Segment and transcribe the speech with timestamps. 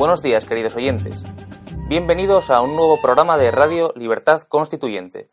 [0.00, 1.24] Buenos días, queridos oyentes.
[1.86, 5.28] Bienvenidos a un nuevo programa de Radio Libertad Constituyente.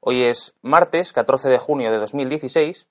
[0.00, 2.88] Hoy es martes 14 de junio de 2016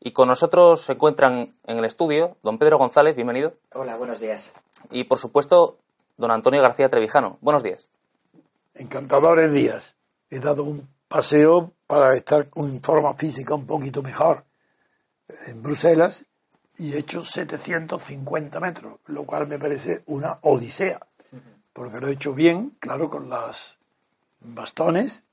[0.00, 3.52] y con nosotros se encuentran en el estudio don Pedro González, bienvenido.
[3.74, 4.50] Hola, buenos días.
[4.90, 5.76] Y por supuesto
[6.16, 7.36] don Antonio García Trevijano.
[7.42, 7.88] Buenos días.
[8.72, 9.98] Encantadores días.
[10.30, 14.46] He dado un paseo para estar en forma física un poquito mejor
[15.48, 16.24] en Bruselas
[16.80, 20.98] y he hecho 750 metros, lo cual me parece una odisea,
[21.74, 23.76] porque lo he hecho bien, claro, con los
[24.40, 25.24] bastones,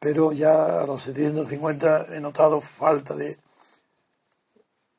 [0.00, 3.38] pero ya a los 750 he notado falta de,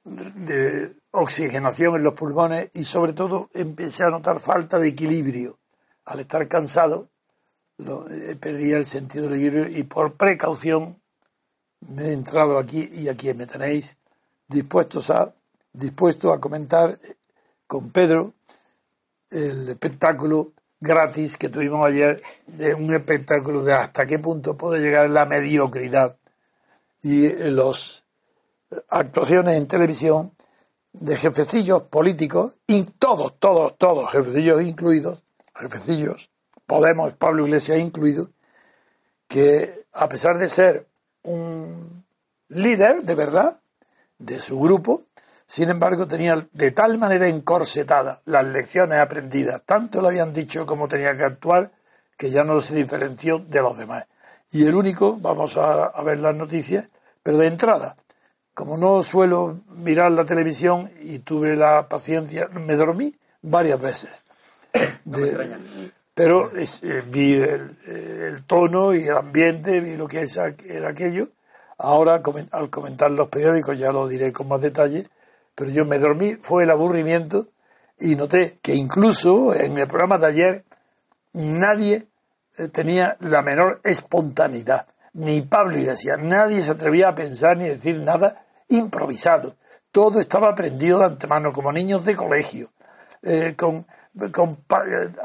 [0.03, 5.57] de oxigenación en los pulmones y sobre todo empecé a notar falta de equilibrio.
[6.05, 7.09] Al estar cansado,
[7.77, 11.01] lo, eh, el sentido del equilibrio y por precaución
[11.79, 13.97] me he entrado aquí y aquí me tenéis
[14.47, 15.33] dispuestos a
[15.73, 16.99] dispuesto a comentar
[17.67, 18.33] con Pedro
[19.29, 25.09] el espectáculo gratis que tuvimos ayer, de un espectáculo de hasta qué punto puede llegar
[25.09, 26.17] la mediocridad
[27.01, 28.05] y las
[28.89, 30.33] actuaciones en televisión
[30.93, 35.23] de jefecillos políticos, y todos, todos, todos, jefecillos incluidos,
[35.55, 36.31] jefecillos,
[36.65, 38.29] Podemos, Pablo Iglesias incluido,
[39.27, 40.85] que a pesar de ser
[41.23, 42.05] un
[42.47, 43.59] líder de verdad
[44.19, 45.01] de su grupo,
[45.49, 50.87] sin embargo, tenía de tal manera encorsetadas las lecciones aprendidas, tanto lo habían dicho como
[50.87, 51.71] tenía que actuar,
[52.15, 54.05] que ya no se diferenció de los demás.
[54.51, 56.91] Y el único, vamos a, ver las noticias,
[57.23, 57.95] pero de entrada,
[58.53, 64.23] como no suelo mirar la televisión y tuve la paciencia, me dormí varias veces.
[66.13, 70.27] pero eh, vi el, tono y el ambiente, vi lo que
[70.67, 71.29] era aquello.
[71.79, 72.21] Ahora,
[72.51, 75.07] al comentar los periódicos, ya lo diré con más detalle,
[75.59, 77.49] pero yo me dormí, fue el aburrimiento
[77.99, 80.63] y noté que incluso en el programa de ayer
[81.33, 82.07] nadie
[82.57, 87.99] eh, tenía la menor espontaneidad, ni Pablo Iglesias, nadie se atrevía a pensar ni decir
[87.99, 89.57] nada improvisado.
[89.91, 92.69] Todo estaba aprendido de antemano, como niños de colegio,
[93.21, 93.85] eh, con,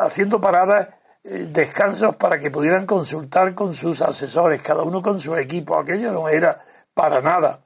[0.00, 0.88] haciendo paradas,
[1.22, 5.78] eh, descansos para que pudieran consultar con sus asesores, cada uno con su equipo.
[5.78, 7.60] Aquello no era para nada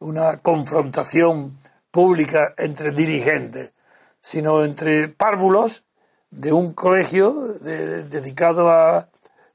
[0.00, 1.63] una confrontación
[1.94, 3.72] pública entre dirigentes,
[4.20, 5.84] sino entre párvulos
[6.28, 9.08] de un colegio dedicado a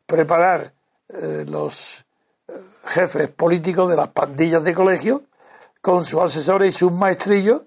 [0.06, 0.72] preparar
[1.10, 2.06] eh, los
[2.48, 2.54] eh,
[2.86, 5.24] jefes políticos de las pandillas de colegio
[5.82, 7.64] con sus asesores y sus maestrillos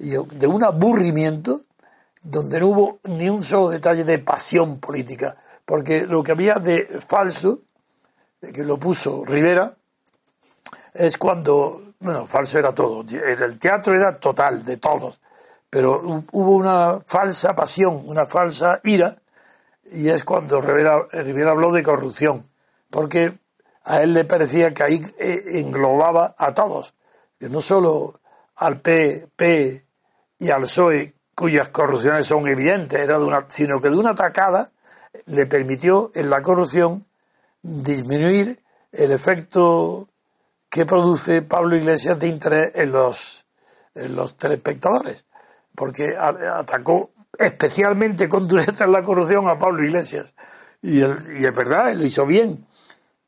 [0.00, 1.62] y de un aburrimiento
[2.20, 7.00] donde no hubo ni un solo detalle de pasión política, porque lo que había de
[7.06, 7.60] falso,
[8.40, 9.76] que lo puso Rivera,
[10.92, 13.04] es cuando bueno, falso era todo.
[13.10, 15.20] El teatro era total, de todos.
[15.70, 16.00] Pero
[16.32, 19.16] hubo una falsa pasión, una falsa ira,
[19.84, 21.06] y es cuando Rivera,
[21.50, 22.48] habló de corrupción,
[22.90, 23.38] porque
[23.84, 26.94] a él le parecía que ahí eh, englobaba a todos,
[27.38, 28.20] que no solo
[28.56, 29.84] al PP
[30.38, 34.72] y al PSOE, cuyas corrupciones son evidentes, era de una, sino que de una atacada
[35.26, 37.04] le permitió en la corrupción
[37.62, 40.08] disminuir el efecto
[40.68, 43.46] que produce Pablo Iglesias de interés en los,
[43.94, 45.26] en los telespectadores,
[45.74, 50.34] porque atacó especialmente con dureza la corrupción a Pablo Iglesias.
[50.82, 52.66] Y, y es verdad, lo hizo bien,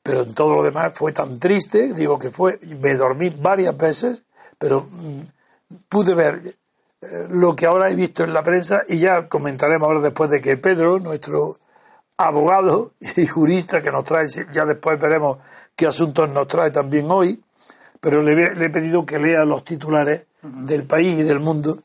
[0.03, 4.25] pero en todo lo demás fue tan triste, digo que fue, me dormí varias veces,
[4.59, 5.21] pero mm,
[5.89, 6.57] pude ver
[7.03, 10.41] eh, lo que ahora he visto en la prensa y ya comentaremos ahora después de
[10.41, 11.59] que Pedro, nuestro
[12.17, 15.39] abogado y jurista que nos trae, ya después veremos
[15.81, 17.43] qué asuntos nos trae también hoy,
[18.03, 18.35] pero le,
[18.67, 21.83] he pedido que lea los titulares del país y del mundo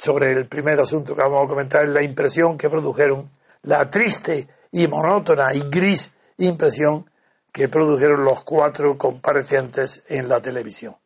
[0.00, 3.30] sobre el primer asunto que vamos a comentar, la impresión que produjeron,
[3.62, 7.08] la triste y monótona y gris impresión
[7.52, 10.96] que produjeron los cuatro comparecientes en la televisión.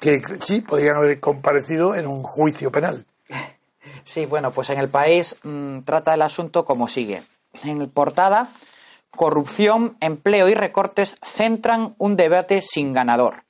[0.00, 3.06] Que sí, podrían haber comparecido en un juicio penal.
[4.06, 7.22] Sí, bueno, pues en el país mmm, trata el asunto como sigue.
[7.62, 8.50] En portada,
[9.14, 13.44] corrupción, empleo y recortes centran un debate sin ganador.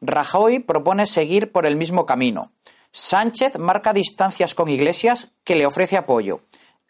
[0.00, 2.50] Rajoy propone seguir por el mismo camino.
[2.92, 6.40] Sánchez marca distancias con Iglesias que le ofrece apoyo.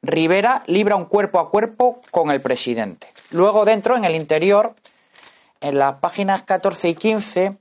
[0.03, 3.07] Rivera libra un cuerpo a cuerpo con el presidente.
[3.31, 4.75] Luego dentro, en el interior,
[5.61, 7.57] en las páginas 14 y 15,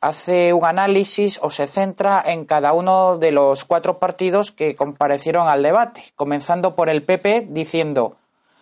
[0.00, 5.46] hace un análisis o se centra en cada uno de los cuatro partidos que comparecieron
[5.46, 8.16] al debate, comenzando por el PP diciendo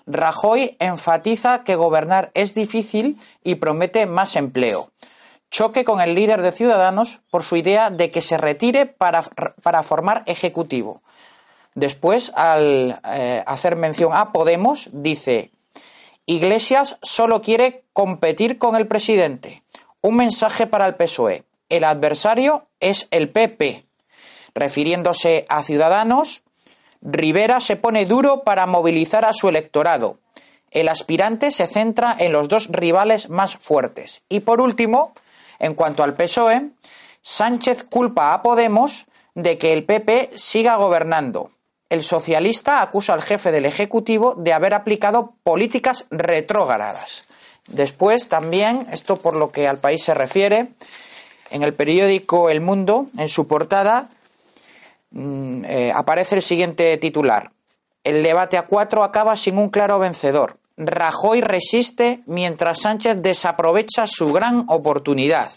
[0.08, 4.90] Rajoy enfatiza que gobernar es difícil y promete más empleo.
[5.50, 9.22] Choque con el líder de Ciudadanos por su idea de que se retire para,
[9.62, 11.02] para formar ejecutivo.
[11.74, 15.50] Después, al eh, hacer mención a Podemos, dice
[16.24, 19.62] Iglesias solo quiere competir con el presidente.
[20.00, 21.44] Un mensaje para el PSOE.
[21.68, 23.84] El adversario es el PP.
[24.54, 26.42] Refiriéndose a Ciudadanos,
[27.02, 30.18] Rivera se pone duro para movilizar a su electorado.
[30.70, 34.22] El aspirante se centra en los dos rivales más fuertes.
[34.28, 35.12] Y por último,
[35.58, 36.70] en cuanto al PSOE,
[37.22, 41.50] Sánchez culpa a Podemos de que el PP siga gobernando.
[41.90, 47.26] El socialista acusa al jefe del Ejecutivo de haber aplicado políticas retrógradas.
[47.66, 50.68] Después también, esto por lo que al país se refiere,
[51.50, 54.10] en el periódico El Mundo, en su portada,
[55.10, 57.52] mm, eh, aparece el siguiente titular.
[58.04, 60.58] El debate a cuatro acaba sin un claro vencedor.
[60.76, 65.50] Rajoy resiste mientras Sánchez desaprovecha su gran oportunidad.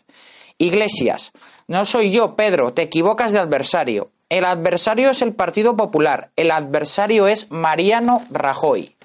[0.57, 1.31] Iglesias,
[1.67, 4.11] no soy yo, Pedro, te equivocas de adversario.
[4.29, 8.95] El adversario es el Partido Popular, el adversario es Mariano Rajoy.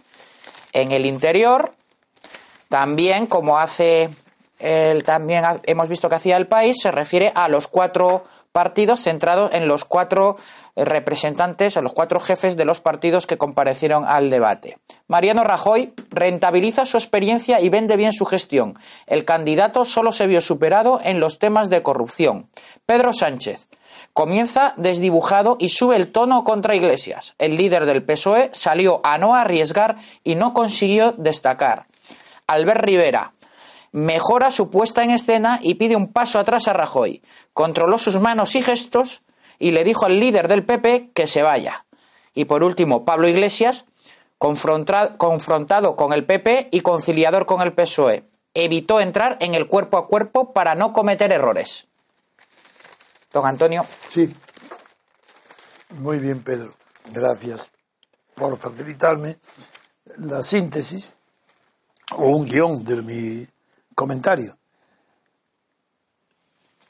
[0.72, 1.74] En el interior,
[2.68, 4.08] también, como hace
[4.58, 8.24] el, también hemos visto que hacía el país, se refiere a los cuatro
[8.56, 10.38] partidos centrados en los cuatro
[10.76, 14.78] representantes, en los cuatro jefes de los partidos que comparecieron al debate.
[15.08, 18.72] Mariano Rajoy rentabiliza su experiencia y vende bien su gestión.
[19.06, 22.48] El candidato solo se vio superado en los temas de corrupción.
[22.86, 23.68] Pedro Sánchez
[24.14, 27.34] Comienza desdibujado y sube el tono contra Iglesias.
[27.36, 31.88] El líder del PSOE salió a no arriesgar y no consiguió destacar.
[32.46, 33.34] Albert Rivera
[33.96, 37.22] mejora su puesta en escena y pide un paso atrás a Rajoy.
[37.54, 39.22] Controló sus manos y gestos
[39.58, 41.86] y le dijo al líder del PP que se vaya.
[42.34, 43.86] Y por último, Pablo Iglesias,
[44.36, 50.08] confrontado con el PP y conciliador con el PSOE, evitó entrar en el cuerpo a
[50.08, 51.86] cuerpo para no cometer errores.
[53.32, 53.86] Don Antonio.
[54.10, 54.30] Sí.
[56.00, 56.74] Muy bien, Pedro.
[57.14, 57.72] Gracias
[58.34, 59.38] por facilitarme
[60.18, 61.16] la síntesis
[62.14, 63.46] o un guion de mi
[63.96, 64.56] comentario.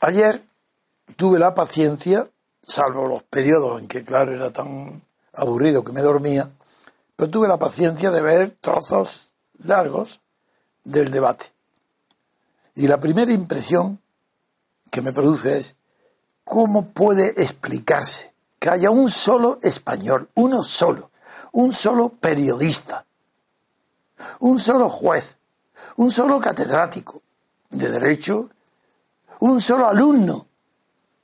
[0.00, 0.42] Ayer
[1.16, 2.28] tuve la paciencia,
[2.62, 6.50] salvo los periodos en que, claro, era tan aburrido que me dormía,
[7.16, 9.32] pero tuve la paciencia de ver trozos
[9.64, 10.20] largos
[10.84, 11.46] del debate.
[12.74, 14.00] Y la primera impresión
[14.90, 15.76] que me produce es
[16.44, 21.10] ¿Cómo puede explicarse que haya un solo español, uno solo,
[21.50, 23.04] un solo periodista,
[24.38, 25.36] un solo juez,
[25.96, 27.22] un solo catedrático
[27.70, 28.48] de Derecho,
[29.40, 30.46] un solo alumno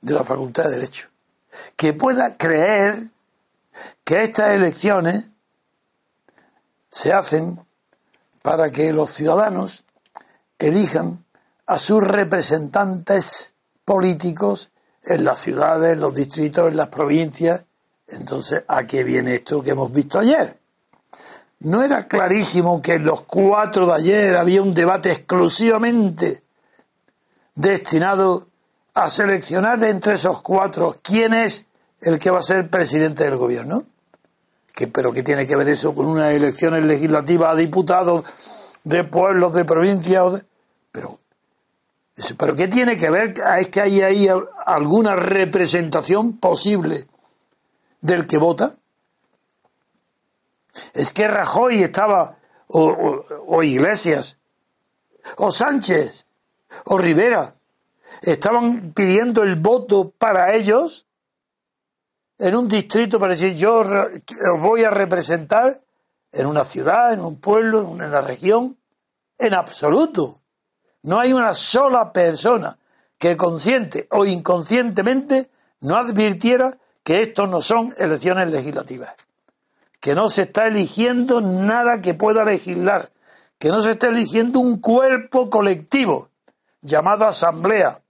[0.01, 1.09] de la Facultad de Derecho,
[1.75, 3.09] que pueda creer
[4.03, 5.31] que estas elecciones
[6.89, 7.65] se hacen
[8.41, 9.85] para que los ciudadanos
[10.59, 11.25] elijan
[11.65, 13.55] a sus representantes
[13.85, 14.71] políticos
[15.03, 17.65] en las ciudades, en los distritos, en las provincias.
[18.07, 20.59] Entonces, ¿a qué viene esto que hemos visto ayer?
[21.63, 26.43] ¿No era clarísimo que en los cuatro de ayer había un debate exclusivamente
[27.55, 28.47] destinado
[28.93, 31.65] a seleccionar de entre esos cuatro quién es
[32.01, 33.83] el que va a ser presidente del gobierno?
[34.73, 38.25] ¿Qué, ¿Pero qué tiene que ver eso con unas elecciones legislativas a diputados
[38.83, 40.45] de pueblos, de provincias?
[40.91, 41.19] Pero
[42.37, 43.33] ¿Pero qué tiene que ver?
[43.59, 44.27] ¿Es que hay ahí
[44.65, 47.07] alguna representación posible
[48.01, 48.75] del que vota?
[50.93, 52.37] Es que Rajoy estaba,
[52.67, 54.37] o, Iglesias,
[55.37, 56.27] o Sánchez,
[56.85, 57.55] o Rivera,
[58.21, 61.07] estaban pidiendo el voto para ellos
[62.39, 65.81] en un distrito para decir yo os voy a representar
[66.31, 68.77] en una ciudad, en un pueblo, en una región,
[69.37, 70.41] en absoluto.
[71.03, 72.77] No hay una sola persona
[73.17, 75.49] que consciente o inconscientemente
[75.81, 79.15] no advirtiera que esto no son elecciones legislativas,
[80.03, 83.13] que no se está eligiendo nada que pueda legislar,
[83.57, 86.29] que no se está eligiendo un cuerpo colectivo
[86.81, 88.03] llamado asamblea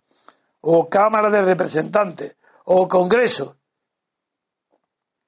[0.59, 2.35] o cámara de representantes
[2.65, 3.57] o congreso.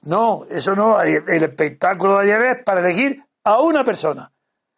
[0.01, 0.99] No, eso no.
[1.03, 4.33] El espectáculo de ayer es para elegir a una persona,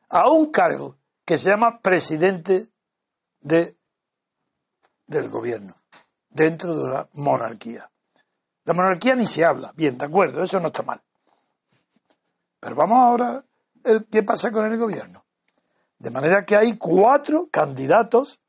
[0.10, 2.68] a un cargo que se llama presidente
[3.40, 3.78] de,
[5.06, 5.82] del gobierno,
[6.28, 7.90] dentro de la monarquía.
[8.66, 9.72] La monarquía ni se habla.
[9.74, 11.02] Bien, de acuerdo, eso no está mal.
[12.60, 13.44] Pero vamos ahora,
[14.12, 15.26] ¿qué pasa con el gobierno?
[16.00, 18.42] De manera que hay cuatro candidatos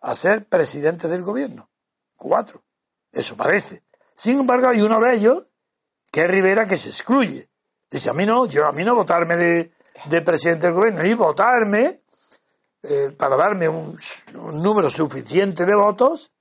[0.00, 1.70] a ser presidente del gobierno.
[2.16, 2.62] Cuatro.
[3.10, 3.84] Eso parece.
[4.14, 5.46] Sin embargo, hay uno de ellos,
[6.10, 7.48] que es Rivera, que se excluye.
[7.90, 12.02] Dice, a mí no, yo a mí no votarme de, presidente del gobierno y votarme
[12.82, 13.96] eh, para darme un,
[14.34, 16.32] número suficiente de votos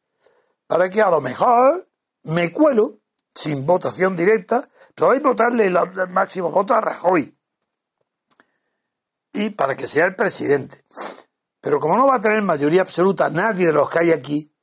[0.65, 1.87] para que a lo mejor
[2.23, 2.99] me cuelo
[3.35, 5.77] sin votación directa, que votarle el
[6.09, 7.37] máximo voto a Rajoy
[9.33, 10.83] y para que sea el presidente.
[11.61, 14.53] Pero como no va a tener mayoría absoluta nadie de los que hay aquí,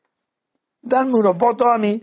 [0.80, 2.02] danme unos votos a mí,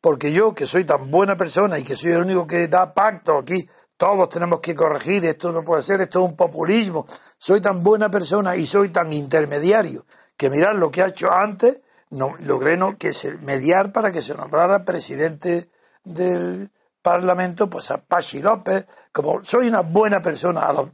[0.00, 3.38] porque yo, que soy tan buena persona y que soy el único que da pacto
[3.38, 7.06] aquí, todos tenemos que corregir, esto no puede ser, esto es un populismo,
[7.38, 10.06] soy tan buena persona y soy tan intermediario,
[10.36, 11.80] que mirar lo que ha hecho antes,
[12.10, 15.70] no, logré no, que se, mediar para que se nombrara presidente
[16.04, 16.70] del
[17.06, 20.90] Parlamento, pues a Pachi López, como soy una buena persona, a los,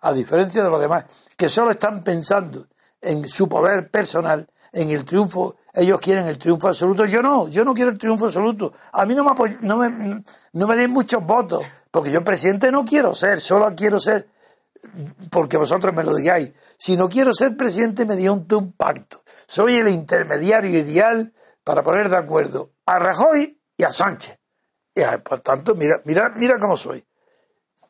[0.00, 2.66] a diferencia de los demás, que solo están pensando
[3.00, 7.64] en su poder personal, en el triunfo, ellos quieren el triunfo absoluto, yo no, yo
[7.64, 11.24] no quiero el triunfo absoluto, a mí no me, no me, no me den muchos
[11.24, 14.26] votos, porque yo presidente no quiero ser, solo quiero ser
[15.30, 19.76] porque vosotros me lo digáis, si no quiero ser presidente me dio un pacto, soy
[19.76, 24.41] el intermediario ideal para poner de acuerdo a Rajoy y a Sánchez.
[24.94, 27.04] Y por tanto, mira, mira, mira cómo soy.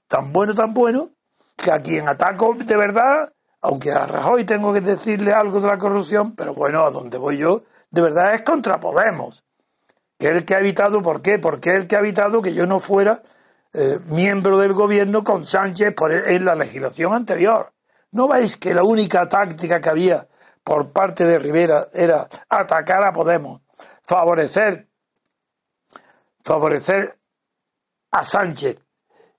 [0.06, 1.10] Tan bueno, tan bueno,
[1.56, 5.78] que a quien ataco de verdad, aunque a Rajoy tengo que decirle algo de la
[5.78, 9.44] corrupción, pero bueno, a donde voy yo, de verdad es contra Podemos,
[10.18, 11.38] que es el que ha evitado, ¿por qué?
[11.38, 13.22] Porque es el que ha evitado que yo no fuera
[13.74, 17.72] eh, miembro del gobierno con Sánchez por, e, en la legislación anterior.
[18.10, 20.28] ¿No veis que la única táctica que había
[20.62, 23.62] por parte de Rivera era atacar a Podemos,
[24.02, 24.88] favorecer,
[26.42, 27.18] favorecer
[28.10, 28.78] a Sánchez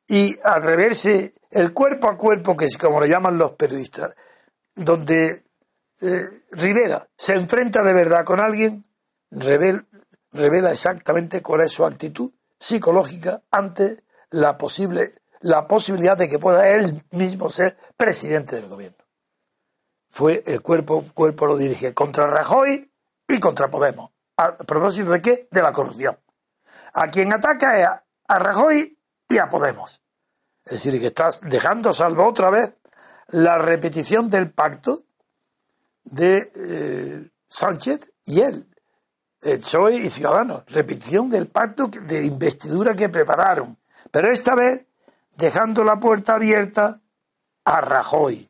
[0.08, 4.14] y atreverse el cuerpo a cuerpo, que es como lo llaman los periodistas,
[4.76, 5.44] donde
[6.02, 8.84] eh, Rivera se enfrenta de verdad con alguien,
[9.32, 16.70] revela, exactamente cuál es su actitud psicológica ante la posible la posibilidad de que pueda
[16.70, 19.04] él mismo ser presidente del gobierno.
[20.10, 22.90] Fue el cuerpo, cuerpo lo dirige contra Rajoy
[23.28, 24.12] y contra Podemos.
[24.38, 25.48] ¿A propósito de qué?
[25.52, 26.18] De la corrupción.
[26.94, 27.88] A quien ataca es
[28.28, 28.98] a Rajoy
[29.30, 30.02] y a Podemos.
[30.66, 32.74] Es decir, que estás dejando salvo otra vez
[33.30, 35.04] la repetición del pacto
[36.04, 38.68] de eh, Sánchez y él,
[39.42, 40.64] el PSOE y Ciudadanos.
[40.68, 43.78] Repetición del pacto de investidura que prepararon.
[44.12, 44.86] Pero esta vez
[45.36, 47.02] dejando la puerta abierta
[47.66, 48.50] a Rajoy.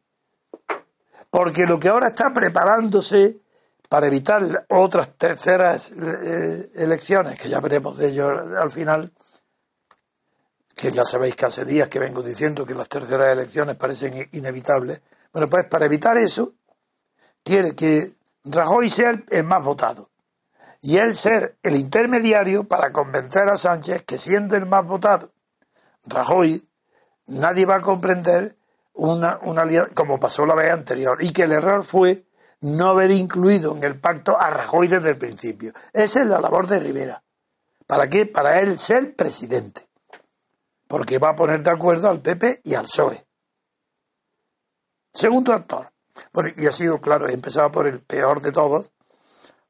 [1.30, 3.40] Porque lo que ahora está preparándose
[3.94, 8.28] para evitar otras terceras eh, elecciones, que ya veremos de ello
[8.60, 9.14] al final,
[10.76, 15.04] que ya sabéis que hace días que vengo diciendo que las terceras elecciones parecen inevitables.
[15.32, 16.54] Bueno, pues para evitar eso,
[17.44, 18.14] quiere que
[18.46, 20.10] Rajoy sea el más votado
[20.82, 25.34] y él ser el intermediario para convencer a Sánchez que siendo el más votado,
[26.06, 26.68] Rajoy,
[27.28, 28.58] nadie va a comprender
[28.94, 32.26] una, una como pasó la vez anterior y que el error fue
[32.64, 35.72] no haber incluido en el pacto a Rajoy desde el principio.
[35.94, 37.24] Esa es la labor de Rivera.
[37.88, 38.26] ¿Para qué?
[38.26, 39.88] Para él ser presidente
[40.94, 43.26] porque va a poner de acuerdo al PP y al PSOE.
[45.12, 45.92] Segundo actor.
[46.32, 48.92] Bueno, y ha sido, claro, he empezado por el peor de todos,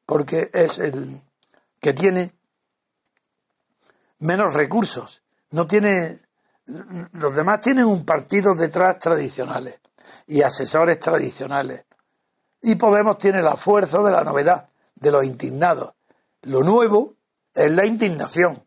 [0.04, 1.22] porque es el
[1.80, 2.34] que tiene
[4.18, 5.22] menos recursos.
[5.52, 6.20] No tiene.
[7.12, 9.80] Los demás tienen un partido detrás tradicionales
[10.26, 11.86] y asesores tradicionales.
[12.66, 15.92] Y Podemos tiene la fuerza de la novedad, de los indignados.
[16.42, 17.12] Lo nuevo
[17.54, 18.64] es la indignación.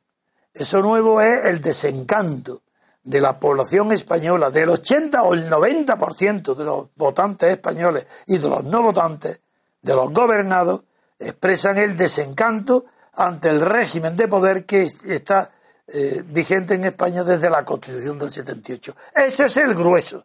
[0.54, 2.62] Eso nuevo es el desencanto
[3.04, 8.48] de la población española, del 80 o el 90% de los votantes españoles y de
[8.48, 9.42] los no votantes,
[9.82, 10.84] de los gobernados,
[11.18, 15.50] expresan el desencanto ante el régimen de poder que está
[15.88, 18.96] eh, vigente en España desde la Constitución del 78.
[19.16, 20.24] Ese es el grueso.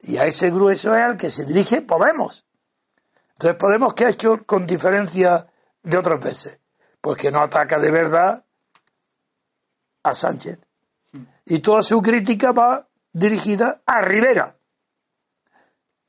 [0.00, 2.46] Y a ese grueso es al que se dirige Podemos.
[3.32, 5.46] Entonces Podemos, ¿qué ha hecho con diferencia
[5.82, 6.60] de otras veces?
[7.00, 8.44] Pues que no ataca de verdad
[10.02, 10.60] a Sánchez.
[11.46, 14.56] Y toda su crítica va dirigida a Rivera.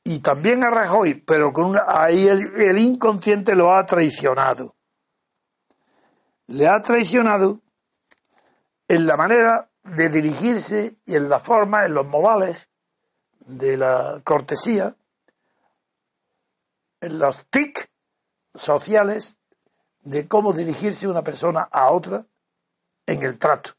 [0.04, 4.74] Y también a Rajoy, pero con ahí el, inconsciente lo ha traicionado.
[6.46, 7.60] Le ha traicionado
[8.88, 12.69] en la manera de dirigirse y en la forma, en los modales
[13.50, 14.96] de la cortesía,
[17.00, 17.90] los tic
[18.54, 19.38] sociales
[20.02, 22.26] de cómo dirigirse una persona a otra
[23.06, 23.72] en el trato.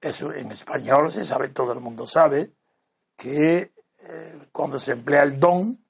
[0.00, 2.52] Eso en español se sabe, todo el mundo sabe
[3.16, 5.82] que eh, cuando se emplea el don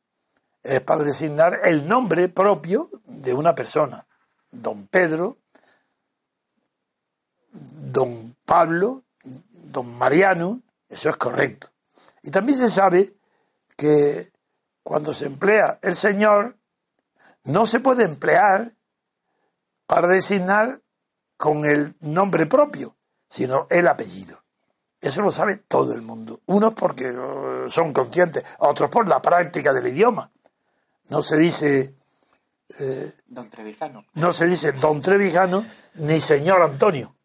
[0.62, 4.06] es para designar el nombre propio de una persona.
[4.50, 5.38] Don Pedro,
[7.50, 11.73] don Pablo, don Mariano, eso es correcto.
[12.24, 13.14] Y también se sabe
[13.76, 14.32] que
[14.82, 16.56] cuando se emplea el Señor,
[17.44, 18.72] no se puede emplear
[19.86, 20.80] para designar
[21.36, 22.96] con el nombre propio,
[23.28, 24.42] sino el apellido.
[25.02, 26.40] Eso lo sabe todo el mundo.
[26.46, 30.32] Unos porque eh, son conscientes, otros por la práctica del idioma.
[31.10, 31.94] No se dice.
[32.80, 34.06] Eh, don Trevijano.
[34.14, 35.66] No se dice Don Trevijano
[35.96, 37.16] ni Señor Antonio.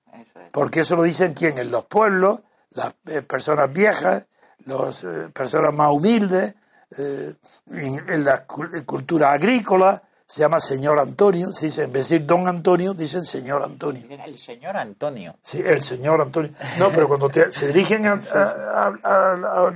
[0.51, 1.57] Porque eso lo dicen quién?
[1.57, 2.41] En los pueblos,
[2.71, 4.27] las eh, personas viejas,
[4.65, 6.55] las personas más humildes,
[6.97, 12.47] en, la cultura agrícola, se llama señor Antonio, se dice, en vez de decir don
[12.47, 14.05] Antonio, dicen señor Antonio.
[14.09, 15.35] El señor Antonio.
[15.41, 16.51] Sí, el señor Antonio.
[16.77, 18.03] No, pero cuando se dirigen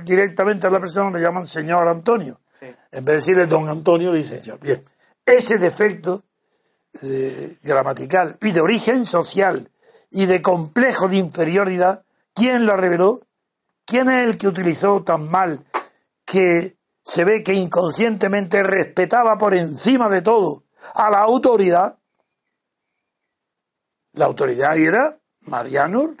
[0.04, 2.40] directamente a la persona le llaman señor Antonio.
[2.60, 4.60] En vez de decirle don Antonio, le dicen señor.
[4.60, 4.80] Bien,
[5.26, 6.22] ese defecto
[7.02, 9.70] eh, gramatical y de origen social
[10.12, 13.22] y de complejo de inferioridad, ¿quién lo reveló?
[13.84, 15.64] ¿Quién es el que utilizó tan mal
[16.24, 20.64] que se ve que inconscientemente respetaba por encima de todo
[20.94, 21.98] a la autoridad.
[24.12, 26.14] La autoridad era Mariano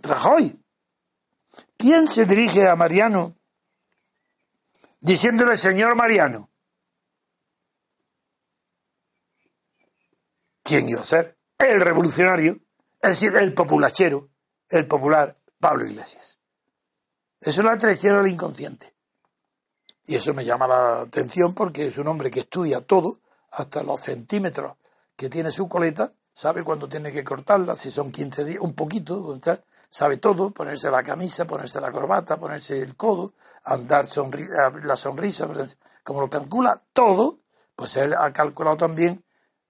[0.00, 0.62] Rajoy.
[1.76, 3.36] ¿Quién se dirige a Mariano
[5.00, 6.50] diciéndole señor Mariano?
[10.62, 11.38] ¿Quién iba a ser?
[11.58, 12.52] El revolucionario,
[13.00, 14.30] es decir, el populachero,
[14.68, 16.38] el popular Pablo Iglesias.
[17.40, 18.94] Eso es la traición al inconsciente.
[20.04, 24.00] Y eso me llama la atención porque es un hombre que estudia todo, hasta los
[24.00, 24.76] centímetros
[25.16, 29.40] que tiene su coleta, sabe cuándo tiene que cortarla, si son 15 días, un poquito,
[29.88, 34.04] sabe todo, ponerse la camisa, ponerse la corbata, ponerse el codo, andar
[34.84, 35.48] la sonrisa,
[36.04, 37.40] como lo calcula todo,
[37.74, 39.24] pues él ha calculado también.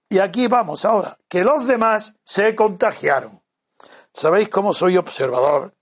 [0.08, 3.42] Y aquí vamos ahora, que los demás se contagiaron.
[4.16, 5.76] ¿Sabéis cómo soy observador?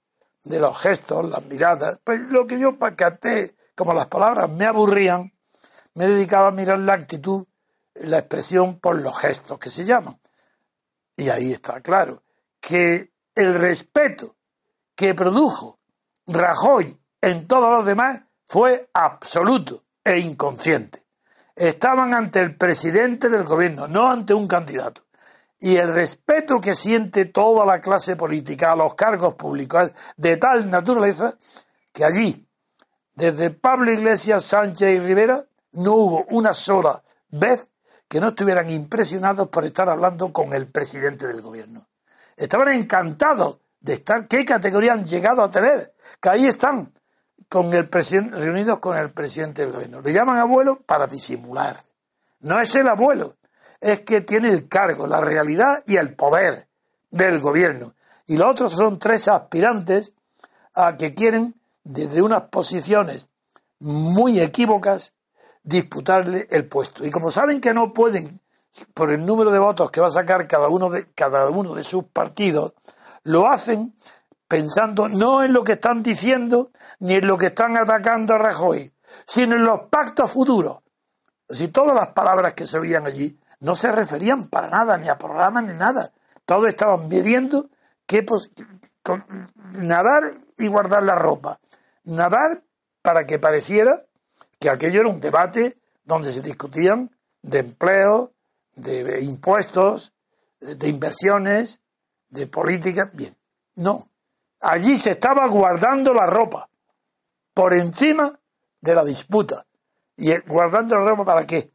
[0.44, 1.98] de los gestos, las miradas.
[2.04, 5.32] Pues lo que yo capté, como las palabras me aburrían,
[5.94, 7.46] me dedicaba a mirar la actitud,
[7.94, 10.20] la expresión por los gestos que se llaman.
[11.16, 12.22] Y ahí está claro
[12.60, 14.36] que el respeto
[14.94, 15.80] que produjo
[16.26, 21.04] Rajoy en todos los demás fue absoluto e inconsciente.
[21.56, 25.04] Estaban ante el presidente del gobierno, no ante un candidato
[25.64, 30.68] y el respeto que siente toda la clase política a los cargos públicos de tal
[30.70, 31.38] naturaleza
[31.90, 32.46] que allí,
[33.14, 37.66] desde Pablo Iglesias, Sánchez y Rivera, no hubo una sola vez
[38.06, 41.88] que no estuvieran impresionados por estar hablando con el presidente del gobierno.
[42.36, 46.92] Estaban encantados de estar, qué categoría han llegado a tener, que ahí están
[47.48, 50.02] con el reunidos con el presidente del gobierno.
[50.02, 51.80] Le llaman abuelo para disimular.
[52.40, 53.36] No es el abuelo,
[53.84, 56.68] es que tiene el cargo, la realidad y el poder
[57.10, 57.94] del gobierno.
[58.26, 60.14] Y los otros son tres aspirantes
[60.74, 63.28] a que quieren, desde unas posiciones
[63.80, 65.12] muy equívocas,
[65.62, 67.04] disputarle el puesto.
[67.04, 68.40] Y como saben que no pueden,
[68.94, 71.84] por el número de votos que va a sacar cada uno de, cada uno de
[71.84, 72.72] sus partidos,
[73.22, 73.94] lo hacen
[74.48, 76.70] pensando no en lo que están diciendo
[77.00, 78.94] ni en lo que están atacando a Rajoy,
[79.26, 80.78] sino en los pactos futuros.
[81.50, 85.16] Si todas las palabras que se oían allí no se referían para nada, ni a
[85.16, 86.12] programas, ni nada.
[86.44, 87.70] Todos estaban viviendo
[88.06, 88.24] que
[89.72, 90.22] nadar
[90.58, 91.58] y guardar la ropa.
[92.04, 92.62] Nadar
[93.00, 94.04] para que pareciera
[94.60, 98.32] que aquello era un debate donde se discutían de empleo,
[98.76, 100.12] de impuestos,
[100.60, 101.80] de inversiones,
[102.28, 103.10] de política.
[103.14, 103.34] Bien,
[103.76, 104.10] no.
[104.60, 106.68] Allí se estaba guardando la ropa
[107.54, 108.38] por encima
[108.82, 109.64] de la disputa.
[110.18, 111.73] ¿Y guardando la ropa para qué?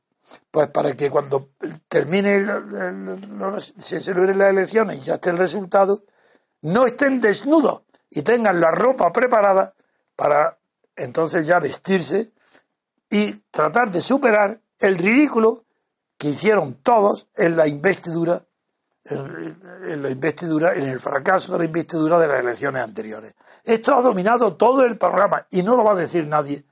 [0.52, 1.52] Pues para que cuando
[1.88, 2.46] termine,
[3.78, 6.04] se celebren las elecciones y ya esté el resultado,
[6.62, 9.74] no estén desnudos y tengan la ropa preparada
[10.16, 10.58] para
[10.96, 12.34] entonces ya vestirse
[13.10, 15.66] y tratar de superar el ridículo
[16.18, 18.42] que hicieron todos en la investidura,
[19.06, 23.36] en la investidura, en el fracaso de la investidura de las elecciones anteriores.
[23.64, 26.66] Esto ha dominado todo el programa y no lo va a decir nadie,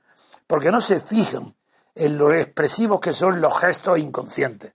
[0.46, 1.54] porque no se fijan
[1.98, 4.74] en lo expresivos que son los gestos inconscientes.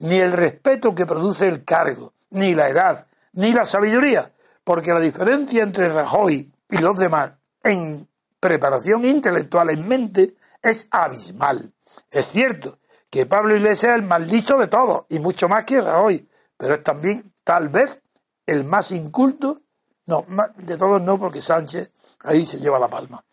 [0.00, 5.00] ni el respeto que produce el cargo, ni la edad, ni la sabiduría, porque la
[5.00, 11.72] diferencia entre Rajoy y los demás en preparación intelectual en mente es abismal.
[12.10, 12.78] Es cierto
[13.08, 16.28] que Pablo Iglesias es el más listo de todos, y mucho más que Rajoy,
[16.58, 18.02] pero es también, tal vez,
[18.44, 19.62] el más inculto,
[20.06, 20.26] no,
[20.58, 21.92] de todos no, porque Sánchez
[22.24, 23.24] ahí se lleva la palma.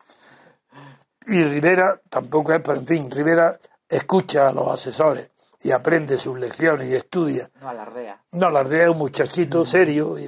[1.27, 3.57] Y Rivera tampoco es, pero en fin, Rivera
[3.87, 5.31] escucha a los asesores
[5.63, 7.49] y aprende sus lecciones y estudia.
[7.61, 8.21] No alardea.
[8.31, 10.27] No alardea, es un muchachito serio y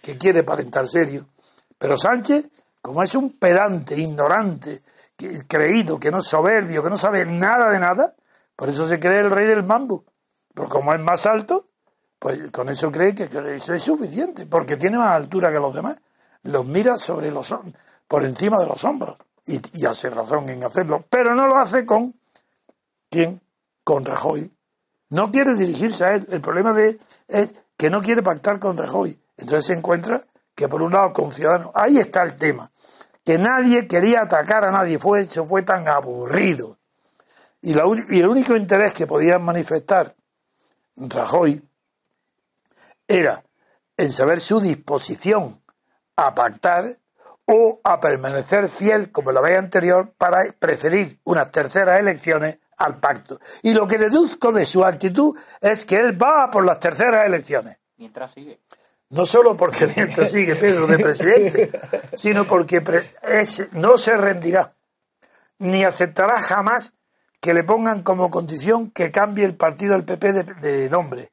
[0.00, 1.26] que quiere aparentar serio.
[1.78, 2.48] Pero Sánchez,
[2.80, 4.82] como es un pedante, ignorante,
[5.46, 8.14] creído, que no es soberbio, que no sabe nada de nada,
[8.56, 10.04] por eso se cree el rey del mambo.
[10.54, 11.68] Porque como es más alto,
[12.18, 16.00] pues con eso cree que, eso es suficiente, porque tiene más altura que los demás.
[16.42, 17.54] Los mira sobre los
[18.08, 19.16] por encima de los hombros.
[19.46, 21.04] Y, hace razón en hacerlo.
[21.08, 22.14] Pero no lo hace con
[23.08, 23.40] quién?
[23.84, 24.52] Con Rajoy.
[25.08, 26.26] No quiere dirigirse a él.
[26.30, 29.18] El problema de es que no quiere pactar con Rajoy.
[29.36, 30.24] Entonces se encuentra
[30.54, 31.72] que por un lado con Ciudadanos.
[31.74, 32.70] Ahí está el tema
[33.24, 36.78] que nadie quería atacar a nadie, fue, eso fue tan aburrido.
[37.62, 40.14] Y, y el único interés que podían manifestar
[40.96, 41.62] Rajoy
[43.06, 43.44] era
[43.96, 45.62] en saber su disposición
[46.16, 46.98] a pactar
[47.52, 53.40] o a permanecer fiel, como la vez anterior, para preferir unas terceras elecciones al pacto.
[53.62, 57.78] Y lo que deduzco de su actitud es que él va por las terceras elecciones.
[57.96, 58.60] Mientras sigue
[59.10, 61.70] no solo porque mientras sigue Pedro de presidente,
[62.16, 62.82] sino porque
[63.72, 64.74] no se rendirá,
[65.58, 66.94] ni aceptará jamás
[67.40, 71.30] que le pongan como condición que cambie el partido del PP de, nombre.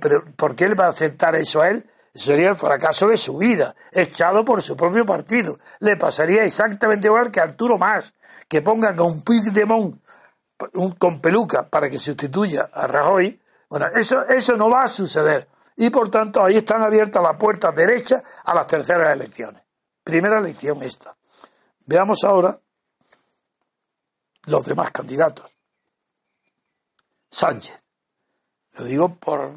[0.00, 1.88] Pero, ¿Por qué él va a aceptar eso a él?
[2.16, 5.58] Sería el fracaso de su vida, echado por su propio partido.
[5.80, 8.14] Le pasaría exactamente igual que Arturo Más,
[8.48, 10.00] que pongan con Puigdemont
[10.74, 13.38] un, con peluca para que sustituya a Rajoy.
[13.68, 17.74] Bueno, eso, eso no va a suceder y por tanto ahí están abiertas las puertas
[17.74, 19.62] derechas a las terceras elecciones.
[20.02, 21.16] Primera elección esta.
[21.84, 22.58] Veamos ahora
[24.46, 25.50] los demás candidatos.
[27.28, 27.78] Sánchez.
[28.78, 29.52] Lo digo por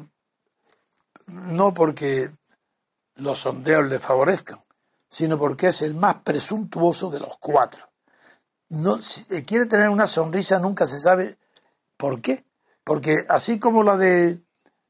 [1.26, 2.30] no porque
[3.20, 4.62] los sondeos le favorezcan,
[5.08, 7.90] sino porque es el más presuntuoso de los cuatro.
[8.68, 11.38] No, si quiere tener una sonrisa, nunca se sabe
[11.96, 12.44] por qué.
[12.84, 14.40] Porque así como la de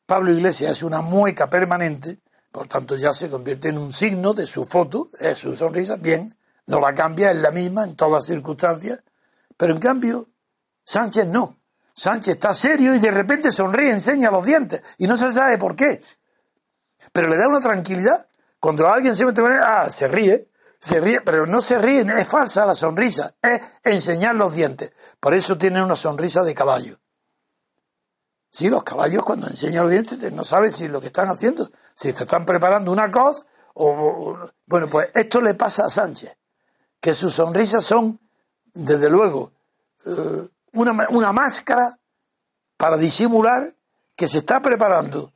[0.06, 2.20] Pablo Iglesias es una mueca permanente,
[2.52, 6.36] por tanto ya se convierte en un signo de su foto, es su sonrisa, bien,
[6.66, 9.02] no la cambia, es la misma en todas circunstancias,
[9.56, 10.28] pero en cambio
[10.84, 11.58] Sánchez no.
[11.94, 15.76] Sánchez está serio y de repente sonríe, enseña los dientes y no se sabe por
[15.76, 16.02] qué.
[17.12, 18.26] Pero le da una tranquilidad.
[18.58, 22.28] Cuando alguien se mete con ah, se ríe, se ríe, pero no se ríe, es
[22.28, 24.92] falsa la sonrisa, es enseñar los dientes.
[25.18, 26.98] Por eso tiene una sonrisa de caballo.
[28.50, 32.12] Sí, los caballos cuando enseñan los dientes no saben si lo que están haciendo, si
[32.12, 36.36] te están preparando una coz o, Bueno, pues esto le pasa a Sánchez,
[37.00, 38.18] que sus sonrisas son,
[38.74, 39.52] desde luego,
[40.04, 41.98] eh, una, una máscara
[42.76, 43.72] para disimular
[44.16, 45.32] que se está preparando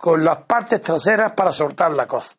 [0.00, 2.38] con las partes traseras para soltar la coz.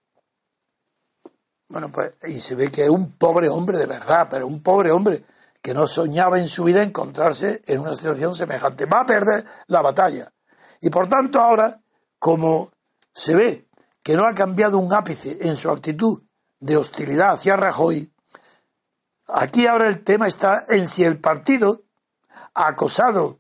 [1.70, 4.92] Bueno, pues, y se ve que es un pobre hombre de verdad, pero un pobre
[4.92, 5.24] hombre
[5.62, 8.88] que no soñaba en su vida encontrarse en una situación semejante.
[8.88, 10.34] Va a perder la batalla.
[10.82, 11.80] Y por tanto ahora,
[12.18, 12.72] como
[13.14, 13.68] se ve
[14.02, 16.24] que no ha cambiado un ápice en su actitud
[16.60, 18.12] de hostilidad hacia Rajoy,
[19.28, 21.84] aquí ahora el tema está en si el partido,
[22.56, 23.40] acosado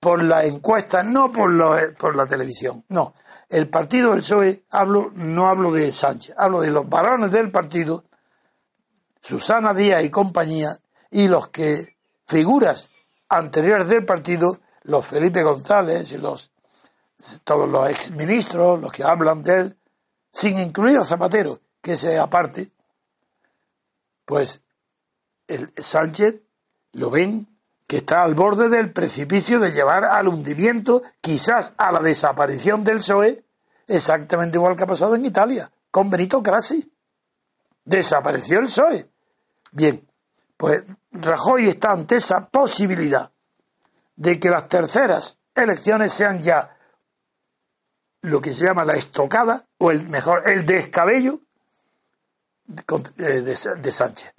[0.00, 3.14] por la encuesta, no por, por la televisión, no,
[3.52, 8.04] el partido del PSOE, hablo, no hablo de Sánchez, hablo de los varones del partido,
[9.20, 12.88] Susana Díaz y compañía, y los que figuras
[13.28, 16.50] anteriores del partido, los Felipe González y los
[17.44, 19.78] todos los exministros, los que hablan de él,
[20.32, 22.72] sin incluir a Zapatero, que sea aparte,
[24.24, 24.62] pues
[25.46, 26.40] el Sánchez
[26.92, 27.51] lo ven
[27.86, 32.98] que está al borde del precipicio de llevar al hundimiento, quizás a la desaparición del
[32.98, 33.44] PSOE,
[33.86, 36.90] exactamente igual que ha pasado en Italia, con Benito Grassi.
[37.84, 39.10] Desapareció el PSOE.
[39.72, 40.06] Bien,
[40.56, 43.30] pues Rajoy está ante esa posibilidad
[44.16, 46.76] de que las terceras elecciones sean ya
[48.22, 51.40] lo que se llama la estocada o el mejor, el descabello
[53.18, 54.34] eh, de, Sánchez.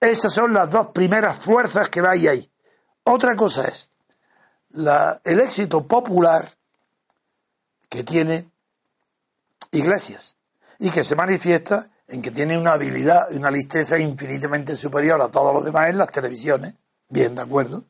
[0.00, 2.50] Esas son las dos primeras fuerzas que hay ahí.
[3.04, 3.90] Otra cosa es
[4.70, 6.48] la, el éxito popular
[7.88, 8.50] que tiene
[9.70, 10.36] Iglesias
[10.78, 15.30] y que se manifiesta en que tiene una habilidad y una listeza infinitamente superior a
[15.30, 16.76] todos los demás en las televisiones.
[17.08, 17.84] Bien, de acuerdo.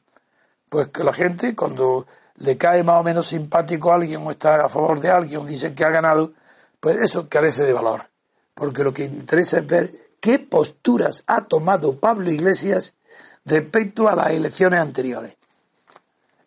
[0.68, 4.64] Pues que la gente, cuando le cae más o menos simpático a alguien o está
[4.64, 6.32] a favor de alguien o dicen que ha ganado,
[6.80, 8.10] pues eso carece de valor.
[8.54, 12.94] Porque lo que interesa es ver qué posturas ha tomado Pablo Iglesias
[13.44, 15.36] respecto a las elecciones anteriores.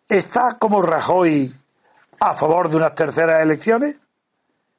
[0.08, 1.52] ¿Está como Rajoy
[2.20, 4.00] a favor de unas terceras elecciones?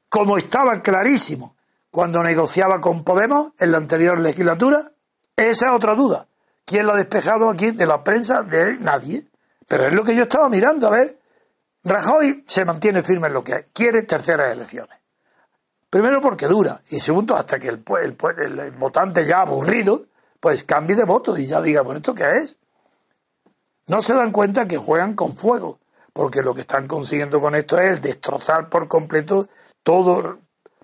[0.08, 1.54] Como estaba clarísimo
[1.90, 4.92] cuando negociaba con Podemos en la anterior legislatura.
[5.36, 6.26] Esa es otra duda.
[6.64, 8.42] ¿Quién lo ha despejado aquí de la prensa?
[8.42, 9.24] De nadie.
[9.66, 10.88] Pero es lo que yo estaba mirando.
[10.88, 11.18] A ver,
[11.84, 14.98] Rajoy se mantiene firme en lo que quiere terceras elecciones.
[15.88, 17.82] Primero porque dura y segundo hasta que el,
[18.38, 20.06] el votante ya aburrido
[20.40, 22.58] pues cambie de voto y ya diga, bueno, ¿esto qué es?
[23.86, 25.78] No se dan cuenta que juegan con fuego,
[26.12, 29.48] porque lo que están consiguiendo con esto es destrozar por completo
[29.82, 30.38] toda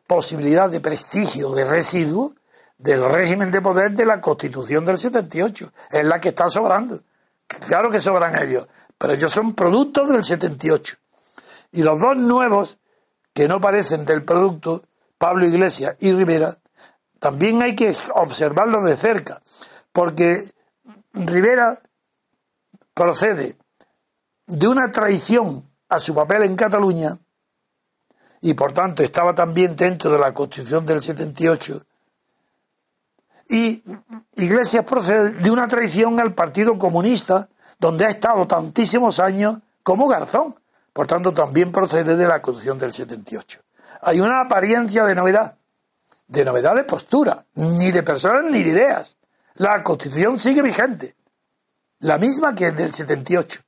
[0.07, 2.35] posibilidad de prestigio, de residuo
[2.79, 5.73] del régimen de poder de la Constitución del 78.
[5.91, 7.03] Es la que está sobrando.
[7.47, 8.67] Claro que sobran ellos,
[8.99, 10.97] pero ellos son productos del 78.
[11.73, 12.79] Y los dos nuevos,
[13.33, 14.83] que no parecen del producto,
[15.19, 16.59] Pablo Iglesias y Rivera,
[17.27, 19.43] también hay que observarlo de cerca,
[19.93, 20.49] porque
[21.13, 21.77] Rivera
[22.95, 23.57] procede
[24.47, 27.19] de una traición a su papel en Cataluña
[28.41, 31.85] y por tanto estaba también dentro de la Constitución del 78
[33.49, 33.83] y
[34.37, 37.49] Iglesias procede de una traición al Partido Comunista
[37.81, 40.55] donde ha estado tantísimos años como Garzón.
[40.93, 43.63] Por tanto, también procede de la Constitución del 78.
[44.03, 45.57] Hay una apariencia de novedad,
[46.29, 49.17] de novedad de postura, ni de personas ni de ideas.
[49.55, 51.17] La Constitución sigue vigente,
[52.01, 53.61] la misma que el del 78.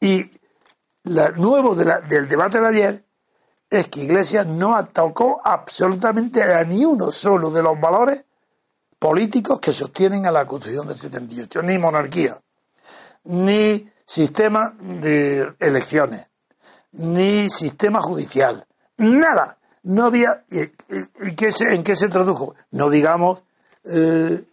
[0.00, 0.30] Y
[1.04, 3.04] lo nuevo del debate de ayer
[3.70, 8.26] es que Iglesias no atacó absolutamente a ni uno solo de los valores
[8.98, 12.40] políticos que sostienen a la Constitución del 78, ni monarquía,
[13.24, 16.28] ni sistema de elecciones,
[16.92, 18.66] ni sistema judicial,
[18.98, 20.44] nada no había.
[20.50, 22.54] ¿Y, ¿En qué se tradujo?
[22.70, 23.42] No digamos
[23.84, 24.44] eh,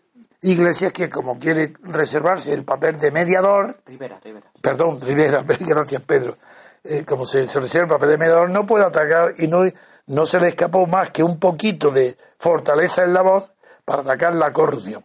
[0.42, 3.82] Iglesias que, como quiere reservarse el papel de mediador.
[3.86, 4.48] Rivera, Rivera.
[4.62, 6.38] Perdón, Rivera, gracias Pedro.
[6.84, 9.64] Eh, como se, reserva el papel de mediador, no puede atacar y no,
[10.08, 13.52] no se le escapó más que un poquito de fortaleza en la voz
[13.84, 15.04] para atacar la corrupción.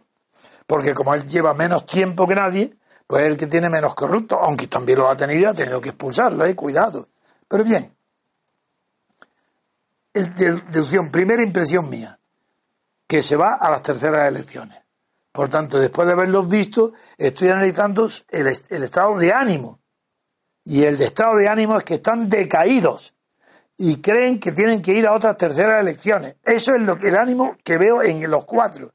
[0.67, 2.73] Porque como él lleva menos tiempo que nadie,
[3.05, 5.89] pues es el que tiene menos corrupto, aunque también lo ha tenido, ha tenido que
[5.89, 7.09] expulsarlo, eh, cuidado.
[7.47, 7.93] Pero bien,
[10.15, 12.19] deducción, primera impresión mía,
[13.07, 14.85] que se va a las terceras elecciones.
[15.31, 19.81] Por tanto, después de haberlos visto, estoy analizando el, estado de ánimo.
[20.63, 23.15] Y el estado de ánimo es que están decaídos
[23.77, 26.37] y creen que tienen que ir a otras terceras elecciones.
[26.41, 28.93] Eso es lo que el ánimo que veo en los cuatro.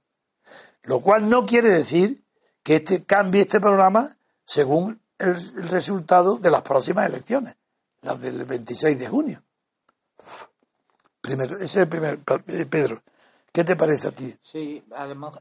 [0.85, 2.25] Lo cual no quiere decir
[2.63, 7.57] que este cambie este programa según el resultado de las próximas elecciones,
[8.01, 9.43] las del 26 de junio.
[11.21, 12.19] Primero, ese es el primer,
[12.69, 13.03] Pedro.
[13.53, 14.35] ¿Qué te parece a ti?
[14.41, 14.83] Sí,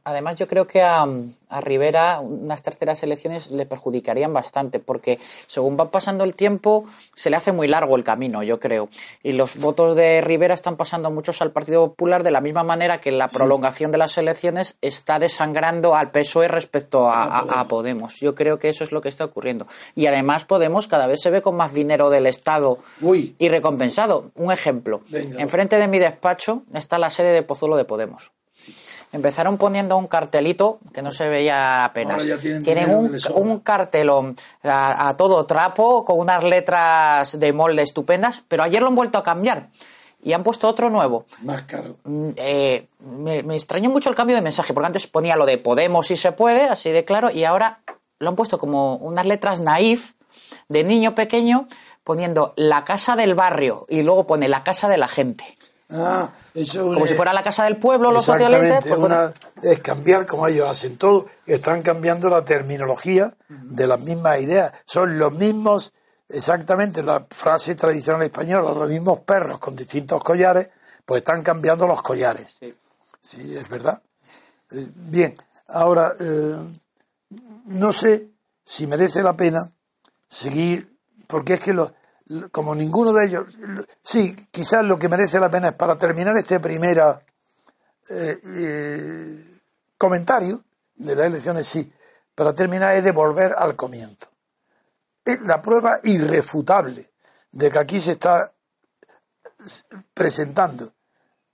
[0.03, 1.05] además, yo creo que a,
[1.49, 6.85] a, Rivera unas terceras elecciones le perjudicarían bastante, porque según va pasando el tiempo
[7.15, 8.89] se le hace muy largo el camino, yo creo.
[9.23, 13.01] Y los votos de Rivera están pasando muchos al Partido Popular de la misma manera
[13.01, 18.19] que la prolongación de las elecciones está desangrando al PSOE respecto a, Podemos.
[18.19, 19.67] Yo creo que eso es lo que está ocurriendo.
[19.95, 24.31] Y además Podemos cada vez se ve con más dinero del Estado y recompensado.
[24.35, 25.01] Un ejemplo.
[25.11, 28.31] Enfrente de mi despacho está la sede de Pozuelo de Podemos
[29.11, 32.23] Empezaron poniendo un cartelito que no se veía apenas.
[32.63, 32.91] Tienen,
[33.33, 38.95] un, cartelón a, todo trapo con unas letras de molde estupendas, pero ayer lo han
[38.95, 39.69] vuelto a cambiar
[40.21, 41.25] y han puesto otro nuevo.
[41.41, 41.95] Más caro.
[42.03, 45.57] Mm, eh, me, me, extrañó mucho el cambio de mensaje, porque antes ponía lo de
[45.57, 47.79] Podemos si se puede, así de claro, y ahora
[48.19, 50.13] lo han puesto como unas letras naif
[50.67, 51.67] de niño pequeño
[52.03, 55.43] poniendo la casa del barrio y luego pone la casa de la gente.
[55.91, 56.29] Ah,
[56.73, 58.85] como si fuera la casa del pueblo, los socialistas.
[58.85, 64.71] Pues es cambiar como ellos hacen todo, están cambiando la terminología de las mismas ideas.
[64.85, 65.93] Son los mismos,
[66.27, 70.69] exactamente la frase tradicional española, los mismos perros con distintos collares,
[71.05, 72.59] pues están cambiando los collares.
[73.19, 73.99] Sí, es verdad.
[74.71, 75.35] Eh, bien,
[75.69, 76.67] ahora, eh,
[77.65, 78.29] no sé
[78.63, 79.71] si merece la pena
[80.27, 81.91] seguir, porque es que los,
[82.51, 83.57] como ninguno de ellos,
[84.03, 86.97] sí, quizás lo que merece la pena es para terminar este primer
[88.09, 89.59] eh, eh,
[89.97, 90.63] comentario
[90.95, 91.91] de las elecciones, sí,
[92.35, 94.27] para terminar es de volver al comienzo.
[95.25, 97.09] Es la prueba irrefutable
[97.51, 98.51] de que aquí se está
[100.13, 100.93] presentando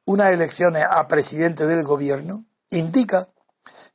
[0.06, 3.28] unas elecciones a presidente del gobierno indica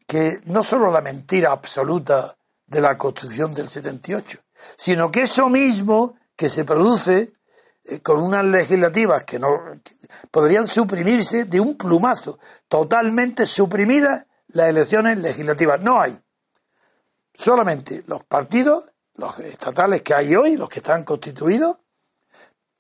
[0.07, 4.38] que no solo la mentira absoluta de la Constitución del 78,
[4.77, 7.35] sino que eso mismo que se produce
[7.85, 9.48] eh, con unas legislativas que no
[10.31, 15.83] podrían suprimirse de un plumazo, totalmente suprimidas las elecciones legislativas.
[15.83, 16.18] No hay.
[17.35, 21.76] Solamente los partidos, los estatales que hay hoy, los que están constituidos,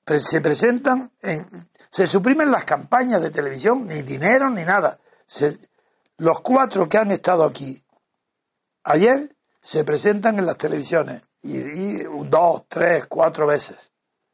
[0.06, 4.98] se presentan en, se suprimen las campañas de televisión, ni dinero ni nada.
[6.16, 7.84] los cuatro que han estado aquí
[8.84, 13.92] ayer se presentan en las televisiones y, dos, tres, cuatro veces,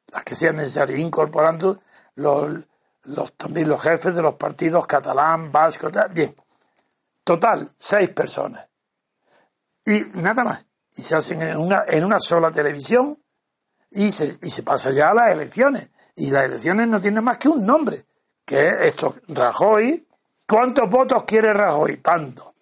[0.08, 1.80] las que sean necesarias, incorporando
[2.16, 2.64] los,
[3.04, 6.34] los, también los jefes de los partidos catalán, vasco, bien.
[7.22, 8.68] Total, seis personas.
[9.84, 10.66] Y nada más.
[10.94, 13.20] Y se hacen en una, en una sola televisión
[13.90, 15.90] y se, y se pasa ya a las elecciones.
[16.14, 18.06] Y las elecciones no tienen más que un nombre,
[18.44, 20.06] que es esto, Rajoy.
[20.48, 21.98] ¿Cuántos votos quiere Rajoy?
[21.98, 22.54] Tanto.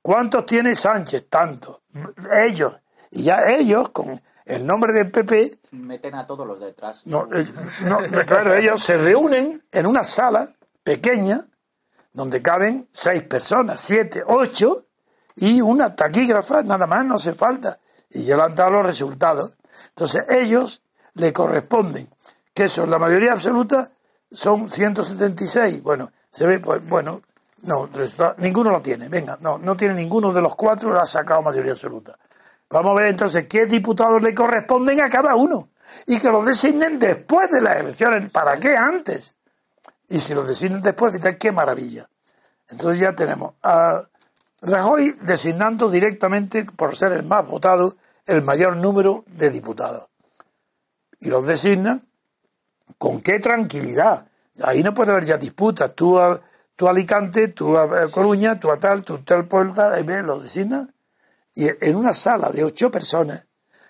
[0.00, 1.28] ¿Cuántos tiene Sánchez?
[1.28, 1.82] Tanto.
[2.32, 2.74] Ellos.
[3.10, 5.58] Y ya ellos, con el nombre del PP...
[5.72, 7.02] Meten a todos los detrás.
[7.06, 10.48] No, no, claro, ellos se reúnen en una sala
[10.82, 11.40] pequeña
[12.12, 14.86] donde caben seis personas, siete, ocho,
[15.36, 17.78] y una taquígrafa, nada más, no hace falta.
[18.10, 19.52] Y ya le han dado los resultados.
[19.90, 20.82] Entonces ellos
[21.14, 22.08] le corresponden,
[22.52, 23.92] que son la mayoría absoluta,
[24.30, 25.82] son 176.
[25.82, 27.22] Bueno, se ve, pues bueno,
[27.62, 27.88] no,
[28.38, 29.08] ninguno lo tiene.
[29.08, 32.18] Venga, no, no tiene ninguno de los cuatro, lo ha sacado mayoría absoluta.
[32.70, 35.70] Vamos a ver entonces qué diputados le corresponden a cada uno
[36.06, 38.30] y que los designen después de las elecciones.
[38.30, 39.36] ¿Para qué antes?
[40.08, 42.08] Y si los designen después, qué maravilla.
[42.68, 44.02] Entonces ya tenemos a
[44.60, 50.08] Rajoy designando directamente, por ser el más votado, el mayor número de diputados.
[51.20, 52.02] Y los designa
[52.98, 54.26] con qué tranquilidad.
[54.62, 55.94] Ahí no puede haber ya disputas.
[55.94, 56.40] Tú a,
[56.80, 60.88] Alicante, tú a Coruña, tú a tal, tú a tal puerta, ahí los designa.
[61.58, 63.44] Y en una sala de ocho personas,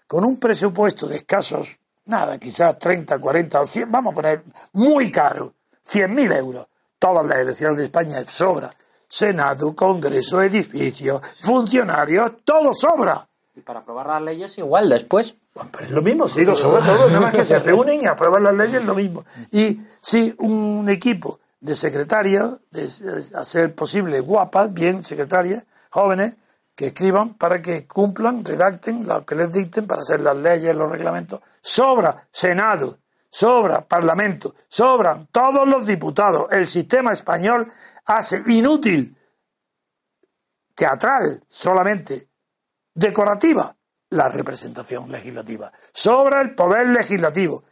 [0.07, 1.68] con un presupuesto de escasos,
[2.07, 5.52] nada, quizás 30, 40 o 100, vamos a poner muy caro,
[5.87, 6.66] 100.000 euros.
[6.98, 8.70] Todas las elecciones de España sobra.
[9.07, 13.28] Senado, Congreso, edificios, funcionarios, todo sobra.
[13.54, 15.35] Y para aprobar las leyes igual después.
[15.81, 18.54] es lo mismo, sí, lo sobre todo, nada más que se reúnen y aprueban las
[18.54, 19.26] leyes, lo mismo.
[19.52, 22.88] Y si un equipo de secretarias, de,
[23.35, 26.37] hacer posible guapas, bien secretarias, jóvenes,
[26.79, 30.88] que escriban para que cumplan, redacten lo que les dicten para hacer las leyes, los
[30.88, 31.41] reglamentos.
[31.61, 36.47] Sobra Senado, sobra Parlamento, sobran todos los diputados.
[36.53, 37.69] El sistema español
[38.05, 39.19] hace inútil,
[40.77, 42.29] teatral solamente,
[42.95, 43.75] decorativa,
[44.11, 45.73] la representación legislativa.
[45.93, 47.64] Sobra el poder legislativo.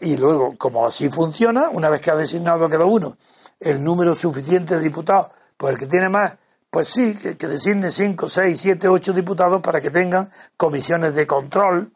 [0.00, 3.16] Y, luego, como así funciona, una vez que ha designado cada uno
[3.60, 6.36] el número suficiente de diputados, pues el que tiene más
[6.72, 11.92] pues sí, que, designe 5, 6, 7, 8 diputados para que tengan comisiones de control,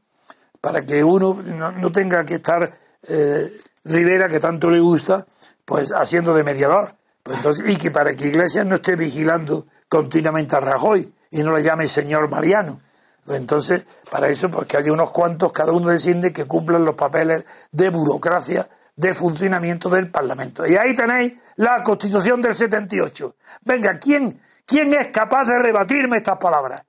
[0.61, 3.51] para que uno no, tenga que estar eh,
[3.85, 5.25] Rivera, que tanto le gusta,
[5.65, 6.95] pues haciendo de mediador.
[7.23, 11.57] Pues entonces, y que para que Iglesias no esté vigilando continuamente a Rajoy y no
[11.57, 12.79] le llame señor Mariano.
[13.25, 16.97] Pues entonces, para eso, pues que haya unos cuantos, cada uno designe que cumplan los
[16.97, 20.67] papeles de burocracia de funcionamiento del Parlamento.
[20.67, 23.37] Y ahí tenéis la Constitución del 78.
[23.65, 26.85] Venga, ¿quién, ¿Quién es capaz de rebatirme estas palabras?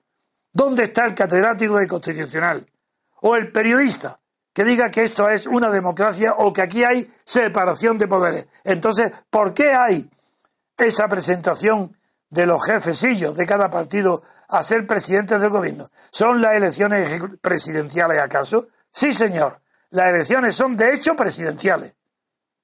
[0.52, 2.66] ¿Dónde está el catedrático de constitucional?
[3.22, 4.20] ¿O el periodista
[4.52, 8.48] que diga que esto es una democracia o que aquí hay separación de poderes?
[8.64, 10.10] Entonces, ¿por qué hay
[10.76, 11.96] esa presentación
[12.32, 15.92] de los jefesillos de cada partido a ser presidentes del gobierno?
[16.10, 18.70] ¿Son las elecciones presidenciales acaso?
[18.92, 19.62] Sí, señor.
[19.92, 21.96] Las elecciones son de hecho presidenciales.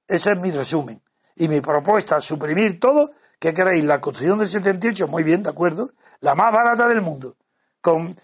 [0.08, 1.00] Ese es mi resumen.
[1.36, 3.12] Y mi propuesta, suprimir todo
[3.44, 3.84] ¿Qué queréis?
[3.84, 7.36] La Constitución del 78, muy bien, de acuerdo, la más barata del mundo.
[7.82, 8.16] Con,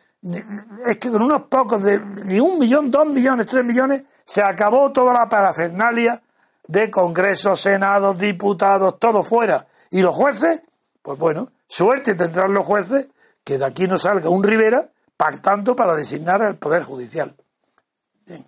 [0.87, 4.91] es que con unos pocos de ni un millón, dos millones, tres millones, se acabó
[4.93, 6.23] toda la parafernalia
[6.67, 9.67] de congresos, senados, diputados, todo fuera.
[9.91, 10.63] Y los jueces,
[11.03, 13.11] pues bueno, suerte tendrán los jueces
[13.45, 14.89] que de aquí no salga un Rivera
[15.19, 17.37] pactando para designar al Poder Judicial.
[18.25, 18.47] Bien.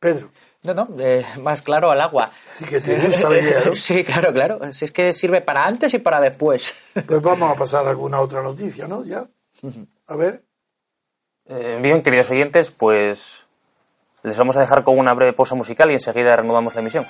[0.00, 0.32] Pedro.
[0.68, 2.30] No, no, eh, más claro al agua.
[3.74, 4.72] Sí, claro, claro.
[4.72, 6.92] Si es que sirve para antes y para después.
[7.06, 9.04] Pues vamos a pasar a alguna otra noticia, ¿no?
[9.04, 9.26] Ya.
[10.06, 10.42] A ver.
[11.46, 13.44] Eh, bien, queridos oyentes, pues
[14.22, 17.06] les vamos a dejar con una breve pausa musical y enseguida renovamos la emisión.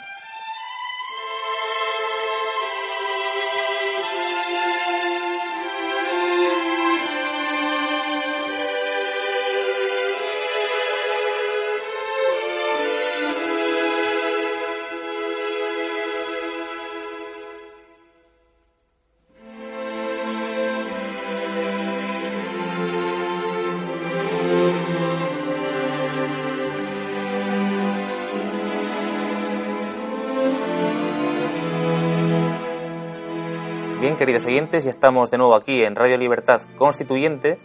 [34.19, 37.61] Queridos oyentes, ya estamos de nuevo aquí en Radio Libertad Constituyente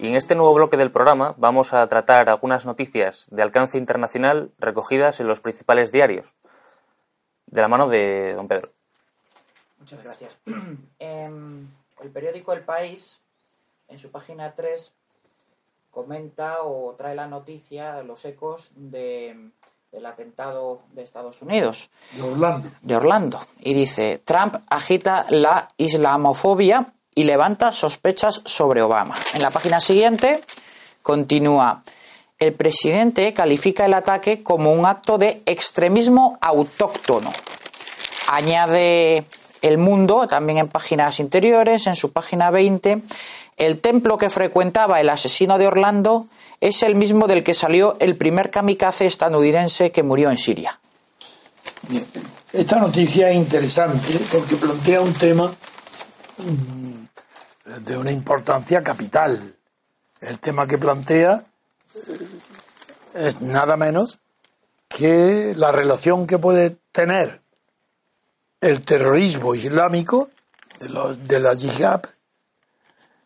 [0.00, 4.50] y en este nuevo bloque del programa vamos a tratar algunas noticias de alcance internacional
[4.58, 6.34] recogidas en los principales diarios,
[7.46, 8.72] de la mano de don Pedro.
[9.78, 10.36] Muchas gracias.
[10.98, 11.68] Em,
[12.00, 13.20] el periódico El País,
[13.86, 14.92] en su página 3,
[15.92, 19.52] comenta o trae la noticia, los ecos de
[19.92, 21.90] del atentado de Estados Unidos.
[22.12, 22.70] De Orlando.
[22.80, 23.38] De Orlando.
[23.60, 29.14] Y dice, Trump agita la islamofobia y levanta sospechas sobre Obama.
[29.34, 30.40] En la página siguiente
[31.02, 31.82] continúa,
[32.38, 37.30] el presidente califica el ataque como un acto de extremismo autóctono.
[38.28, 39.26] Añade
[39.60, 43.02] el mundo, también en páginas interiores, en su página 20,
[43.58, 46.28] el templo que frecuentaba el asesino de Orlando
[46.62, 50.78] es el mismo del que salió el primer kamikaze estadounidense que murió en Siria.
[52.52, 55.52] Esta noticia es interesante porque plantea un tema
[56.38, 59.56] mm, de una importancia capital.
[60.20, 61.44] El tema que plantea
[61.96, 64.20] eh, es nada menos
[64.86, 67.42] que la relación que puede tener
[68.60, 70.30] el terrorismo islámico
[70.78, 72.02] de, de la yihad,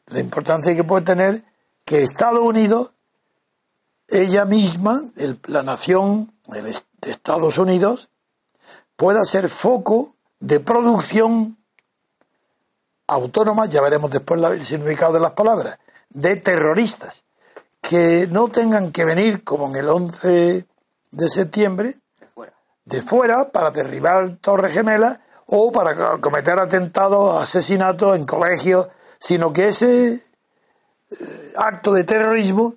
[0.07, 1.45] la importancia que puede tener
[1.85, 2.96] que Estados Unidos
[4.09, 5.03] ella misma,
[5.47, 8.11] la nación de Estados Unidos,
[8.97, 11.59] pueda ser foco de producción
[13.07, 15.79] autónoma, ya veremos después el significado de las palabras,
[16.11, 17.25] de terroristas,
[17.81, 20.67] que no tengan que venir como en el 11
[21.11, 21.95] de septiembre,
[22.85, 28.89] de fuera, para derribar Torres Gemelas o para cometer atentados, asesinatos en colegios,
[29.19, 32.75] sino que ese eh, acto de terrorismo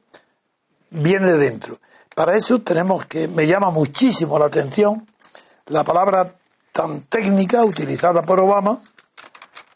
[0.89, 1.79] viene de dentro.
[2.15, 5.07] Para eso tenemos que, me llama muchísimo la atención
[5.67, 6.33] la palabra
[6.71, 8.79] tan técnica utilizada por Obama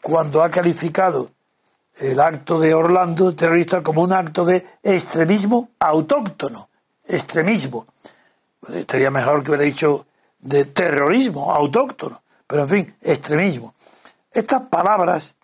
[0.02, 1.30] cuando ha calificado
[1.96, 6.68] el acto de Orlando terrorista como un acto de extremismo autóctono,
[7.06, 7.86] extremismo.
[8.72, 10.06] estaría mejor que hubiera dicho
[10.40, 13.74] de terrorismo autóctono, pero en fin, extremismo.
[14.32, 15.36] Estas palabras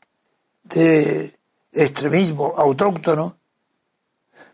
[0.64, 1.32] de
[1.72, 3.36] extremismo autóctono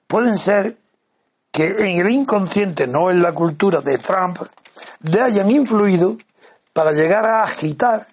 [0.07, 0.77] pueden ser
[1.57, 4.37] que en el inconsciente, no en la cultura de Trump,
[5.01, 6.19] le hayan influido
[6.75, 8.07] para llegar a agitar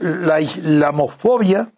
[0.00, 1.70] la islamofobia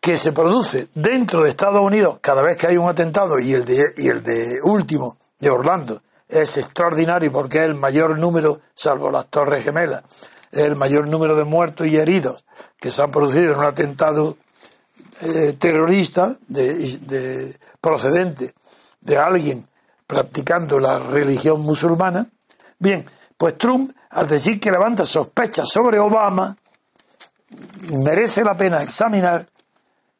[0.00, 3.64] que se produce dentro de Estados Unidos cada vez que hay un atentado y el
[3.64, 6.00] de, y el de último de Orlando.
[6.28, 10.04] Es extraordinario porque es el mayor número, salvo las Torres Gemelas,
[10.52, 12.44] es el mayor número de muertos y heridos
[12.78, 14.36] que se han producido en un atentado
[15.20, 18.54] eh, terrorista de, procedente
[19.02, 19.68] de alguien
[20.06, 22.26] practicando la religión musulmana,
[22.78, 23.04] bien,
[23.36, 26.56] pues Trump, al decir que levanta sospechas sobre Obama,
[27.92, 29.46] merece la pena examinar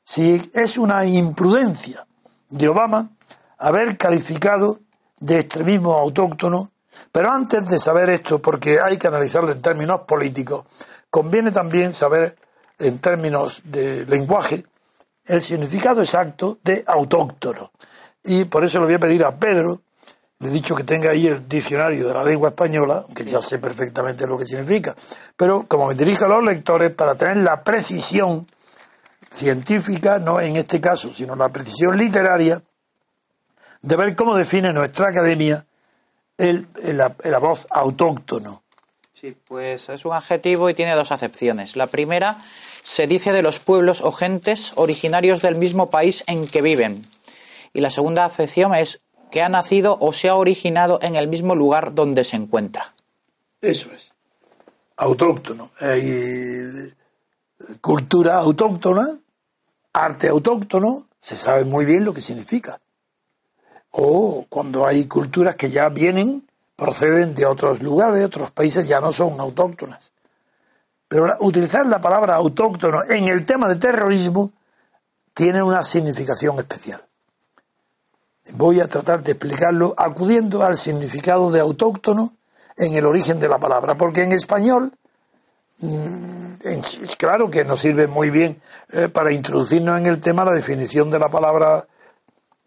[0.04, 2.04] si es una imprudencia
[2.48, 3.10] de Obama
[3.58, 4.80] haber calificado
[5.20, 6.72] de extremismo autóctono,
[7.12, 10.64] pero antes de saber esto, porque hay que analizarlo en términos políticos,
[11.08, 12.36] conviene también saber
[12.78, 14.64] en términos de lenguaje
[15.26, 17.72] el significado exacto de autóctono.
[18.24, 19.82] Y por eso le voy a pedir a Pedro,
[20.38, 23.58] le he dicho que tenga ahí el diccionario de la lengua española, que ya sé
[23.58, 24.94] perfectamente lo que significa,
[25.36, 28.46] pero como me dirijo a los lectores, para tener la precisión
[29.30, 32.62] científica, no en este caso, sino la precisión literaria,
[33.80, 35.66] de ver cómo define nuestra academia
[36.38, 38.62] el, la voz autóctono.
[39.22, 41.76] Sí, pues es un adjetivo y tiene dos acepciones.
[41.76, 42.38] La primera
[42.82, 47.06] se dice de los pueblos o gentes originarios del mismo país en que viven.
[47.72, 51.54] Y la segunda acepción es que ha nacido o se ha originado en el mismo
[51.54, 52.94] lugar donde se encuentra.
[53.60, 54.12] Eso es.
[54.96, 55.70] Autóctono.
[55.80, 56.92] Hay
[57.80, 59.18] cultura autóctona,
[59.92, 62.80] arte autóctono, se sabe muy bien lo que significa.
[63.90, 69.00] O cuando hay culturas que ya vienen, proceden de otros lugares, de otros países, ya
[69.00, 70.12] no son autóctonas.
[71.12, 74.50] Pero utilizar la palabra autóctono en el tema de terrorismo
[75.34, 77.04] tiene una significación especial.
[78.54, 82.34] Voy a tratar de explicarlo acudiendo al significado de autóctono
[82.78, 84.92] en el origen de la palabra, porque en español,
[85.80, 86.54] mm,
[87.18, 91.18] claro que nos sirve muy bien eh, para introducirnos en el tema la definición de
[91.18, 91.86] la palabra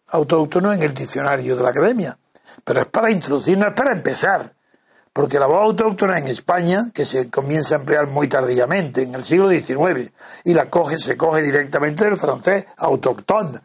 [0.10, 2.16] autóctono en el diccionario de la academia,
[2.64, 4.54] pero es para introducirnos, es para empezar
[5.16, 9.24] porque la voz autóctona en España, que se comienza a emplear muy tardíamente, en el
[9.24, 10.12] siglo XIX,
[10.44, 13.62] y la coge, se coge directamente del francés autóctone.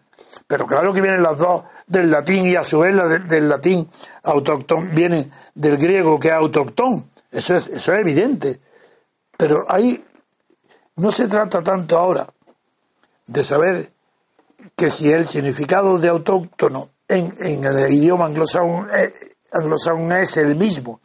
[0.46, 3.90] Pero claro que vienen las dos del latín y a su vez la del latín
[4.22, 7.11] autócton viene del griego que es autócton.
[7.32, 8.61] Eso es, eso es evidente.
[9.36, 10.05] Pero hay
[10.94, 12.28] no se trata tanto ahora
[13.26, 13.90] de saber
[14.76, 19.12] que si el significado de autóctono en, en el idioma anglosajón, eh,
[19.51, 21.01] anglosajón es el mismo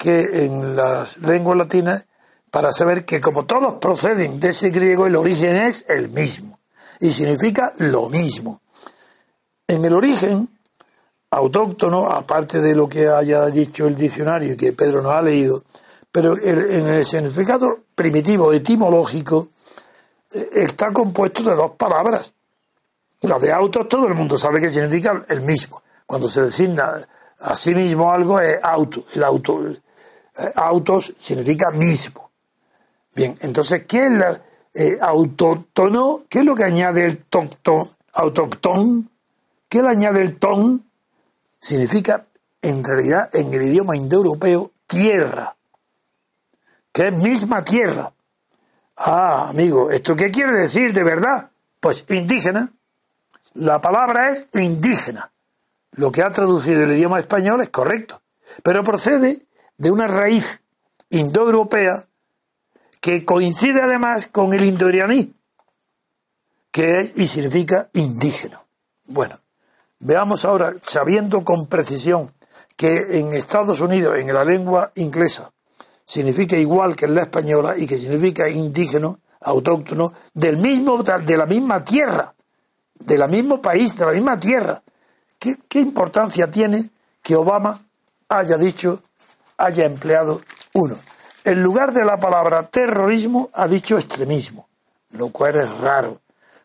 [0.00, 2.06] que en las lenguas latinas,
[2.50, 6.58] para saber que como todos proceden de ese griego, el origen es el mismo
[7.00, 8.62] y significa lo mismo.
[9.68, 10.48] En el origen
[11.30, 15.64] autóctono, aparte de lo que haya dicho el diccionario y que Pedro no ha leído,
[16.10, 19.50] pero en el significado primitivo, etimológico,
[20.32, 22.32] eh, está compuesto de dos palabras.
[23.20, 25.82] La de autos todo el mundo sabe que significa el mismo.
[26.06, 27.06] Cuando se designa
[27.38, 29.04] a sí mismo algo es auto.
[29.14, 29.60] El auto,
[30.54, 32.30] autos significa mismo.
[33.14, 34.42] Bien, entonces, ¿qué es la
[34.74, 36.24] eh, autóctono?
[36.28, 37.96] ¿Qué es lo que añade el tocto?
[39.68, 40.84] ¿Qué le añade el ton?
[41.58, 42.26] Significa,
[42.62, 45.56] en realidad, en el idioma indoeuropeo, tierra.
[46.92, 48.12] Que es misma tierra.
[48.96, 51.50] Ah, amigo, ¿esto qué quiere decir de verdad?
[51.78, 52.72] Pues indígena.
[53.54, 55.32] La palabra es indígena.
[55.92, 58.22] Lo que ha traducido el idioma español es correcto,
[58.62, 59.46] pero procede
[59.80, 60.60] de una raíz
[61.08, 62.06] indoeuropea
[63.00, 65.34] que coincide además con el indoiraní,
[66.70, 68.60] que es y significa indígena.
[69.06, 69.40] Bueno,
[69.98, 72.30] veamos ahora, sabiendo con precisión
[72.76, 75.50] que en Estados Unidos, en la lengua inglesa,
[76.04, 81.46] significa igual que en la española y que significa indígena, autóctono, del mismo, de la
[81.46, 82.34] misma tierra
[83.00, 84.82] del mismo país, de la misma tierra.
[85.38, 86.90] ¿Qué, importancia tiene
[87.22, 87.82] que Obama
[88.28, 89.02] haya dicho,
[89.60, 90.40] haya empleado
[90.74, 90.98] uno?
[91.44, 94.68] En lugar de la palabra terrorismo, ha dicho extremismo,
[95.12, 96.20] lo cual es raro,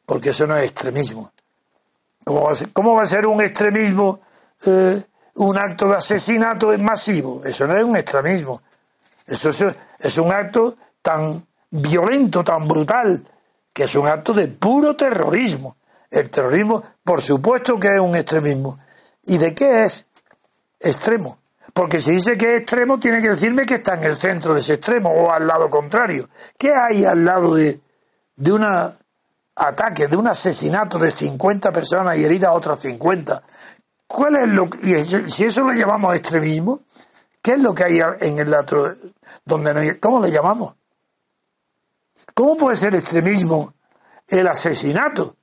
[0.05, 1.31] porque eso no es extremismo.
[2.23, 4.19] ¿Cómo va a ser, cómo va a ser un extremismo
[4.65, 5.01] eh,
[5.35, 7.41] un acto de asesinato masivo?
[7.45, 8.61] Eso no es un extremismo.
[9.27, 9.63] Eso es,
[9.99, 13.23] es un acto tan violento, tan brutal,
[13.71, 15.77] que es un acto de puro terrorismo.
[16.09, 18.79] El terrorismo, por supuesto que es un extremismo.
[19.23, 20.07] ¿Y de qué es
[20.79, 21.39] extremo?
[21.75, 24.61] Porque si dice que es extremo, tiene que decirme que está en el centro de
[24.61, 26.29] ese extremo o al lado contrario.
[26.57, 27.81] ¿Qué hay al lado de,
[28.33, 28.63] de un
[29.53, 33.43] ataque, de un asesinato de 50 personas y heridas otras 50?
[34.07, 36.79] ¿Cuál es lo y si eso lo llamamos extremismo,
[37.41, 38.95] qué es lo que hay en el otro
[39.43, 40.75] donde no cómo le llamamos?
[42.33, 43.73] ¿Cómo puede ser extremismo
[44.29, 45.35] el asesinato?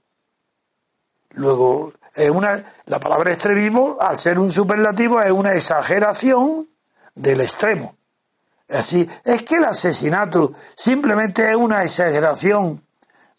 [1.33, 6.69] Luego, es una, la palabra extremismo, al ser un superlativo, es una exageración
[7.15, 7.97] del extremo.
[8.69, 12.83] Así, es que el asesinato simplemente es una exageración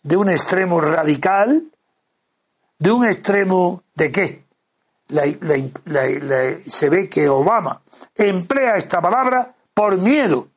[0.01, 1.63] de un extremo radical,
[2.77, 4.43] de un extremo de qué?
[6.67, 7.81] se ve que Obama
[8.15, 10.47] emplea esta palabra por miedo.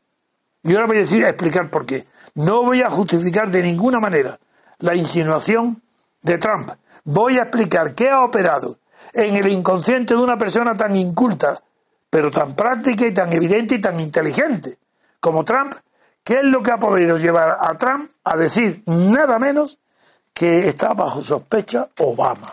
[0.63, 2.07] Y ahora voy a decir, a explicar por qué.
[2.35, 4.39] No voy a justificar de ninguna manera
[4.79, 5.83] la insinuación
[6.23, 6.71] de Trump
[7.07, 8.79] voy a explicar qué ha operado
[9.13, 11.63] en el inconsciente de una persona tan inculta,
[12.11, 14.79] pero tan práctica y tan evidente y tan inteligente
[15.21, 15.75] como Trump,
[16.23, 19.79] qué es lo que ha podido llevar a Trump a decir nada menos
[20.35, 22.53] que está bajo sospecha Obama.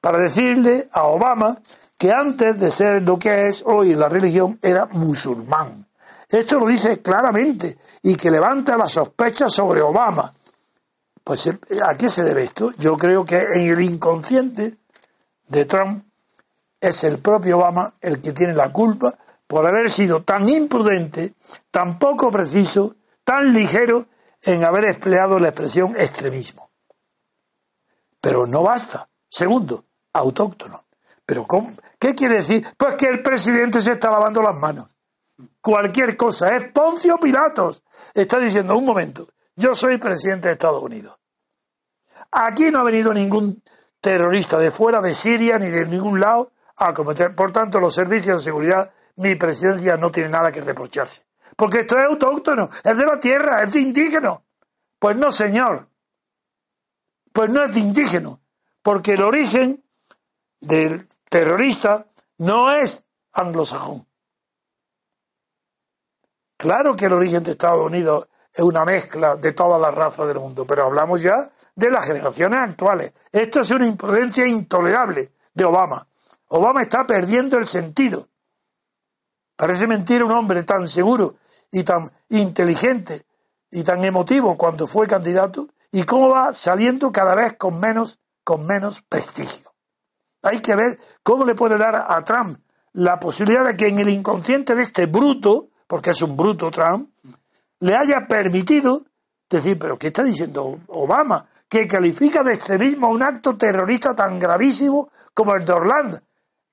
[0.00, 1.58] Para decirle a Obama
[1.96, 5.86] que antes de ser lo que es hoy la religión era musulmán.
[6.28, 10.32] Esto lo dice claramente y que levanta la sospecha sobre Obama
[11.28, 12.72] pues eh, ¿a qué se debe esto?
[12.78, 14.78] Yo creo que en el inconsciente
[15.46, 16.02] de Trump
[16.80, 19.14] es el propio Obama el que tiene la culpa
[19.46, 21.34] por haber sido tan imprudente,
[21.70, 24.06] tan poco preciso, tan ligero
[24.40, 26.70] en haber empleado la expresión extremismo.
[28.22, 29.10] Pero no basta.
[29.28, 30.86] Segundo, autóctono.
[31.26, 31.46] ¿Pero?
[31.98, 32.66] ¿Qué quiere decir?
[32.74, 34.88] Pues que el presidente se está lavando las manos.
[35.60, 36.56] Cualquier cosa.
[36.56, 37.82] Es Poncio Pilatos.
[38.14, 41.18] Está diciendo, un momento, yo soy presidente de Estados Unidos.
[42.30, 43.62] Aquí no ha venido ningún
[44.00, 47.34] terrorista de fuera, de Siria, ni de ningún lado, a cometer.
[47.34, 51.24] Por tanto, los servicios de seguridad, mi presidencia no tiene nada que reprocharse.
[51.56, 54.40] Porque esto es autóctono, es de la tierra, es de indígena.
[54.98, 55.88] Pues no, señor.
[57.32, 58.38] Pues no es de indígena.
[58.80, 59.82] Porque el origen
[60.60, 62.06] del terrorista
[62.38, 64.06] no es anglosajón.
[66.56, 70.40] Claro que el origen de Estados Unidos es una mezcla de todas las razas del
[70.40, 73.12] mundo, pero hablamos ya de las generaciones actuales.
[73.30, 76.06] Esto es una imprudencia intolerable de Obama.
[76.48, 78.28] Obama está perdiendo el sentido.
[79.56, 81.36] Parece mentira un hombre tan seguro
[81.70, 83.22] y tan inteligente
[83.70, 88.66] y tan emotivo cuando fue candidato y cómo va saliendo cada vez con menos, con
[88.66, 89.72] menos prestigio.
[90.42, 92.60] Hay que ver cómo le puede dar a Trump
[92.92, 97.10] la posibilidad de que en el inconsciente de este bruto, porque es un bruto Trump,
[97.80, 99.04] le haya permitido
[99.48, 101.48] decir, pero ¿qué está diciendo Obama?
[101.68, 106.18] Que califica de extremismo un acto terrorista tan gravísimo como el de Orlando.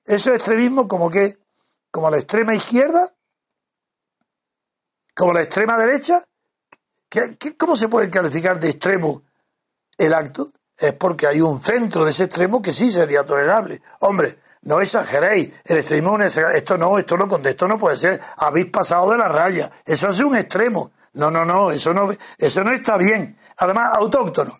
[0.03, 1.37] ¿Eso es extremismo como qué?
[1.91, 3.13] ¿Como la extrema izquierda?
[5.15, 6.23] ¿Como la extrema derecha?
[7.09, 9.23] ¿Qué, cómo se puede calificar de extremo
[9.97, 10.51] el acto?
[10.77, 13.81] Es porque hay un centro de ese extremo que sí sería tolerable.
[13.99, 18.67] Hombre, no exageréis, el extremismo es esto no, esto no, esto no puede ser, habéis
[18.67, 20.91] pasado de la raya, eso es un extremo.
[21.13, 23.37] No, no, no, eso no, eso no está bien.
[23.57, 24.59] Además, autóctono.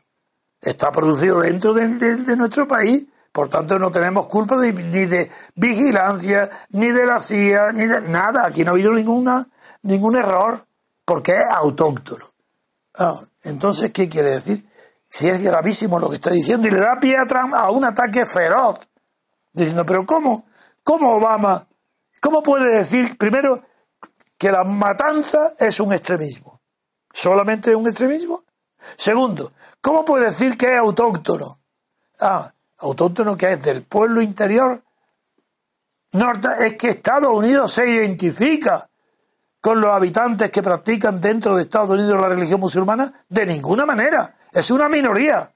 [0.61, 1.87] Está producido dentro de,
[2.35, 7.85] nuestro país, por tanto no tenemos culpa ni de vigilancia, ni de la CIA, ni
[7.85, 8.45] de nada.
[8.45, 9.45] Aquí no ha habido ninguna,
[9.81, 10.65] ningún error,
[11.03, 12.25] porque es autóctono.
[12.97, 14.65] Ah, entonces, ¿qué quiere decir?
[15.09, 17.25] Si es gravísimo lo que está diciendo y le da pie a,
[17.57, 18.79] a un ataque feroz,
[19.55, 20.45] diciendo, pero ¿cómo?
[20.83, 21.67] ¿Cómo Obama?
[22.21, 23.63] ¿Cómo puede decir, primero,
[24.37, 26.61] que la matanza es un extremismo.
[27.11, 28.43] ¿Solamente un extremismo?
[28.97, 31.59] Segundo, ¿cómo puede decir que es autóctono?
[32.19, 34.83] Ah, autóctono que es del pueblo interior.
[36.11, 38.89] Norte, es que Estados Unidos se identifica
[39.61, 43.11] con los habitantes que practican dentro de Estados Unidos la religión musulmana?
[43.27, 44.37] De ninguna manera.
[44.51, 45.51] Es una minoría.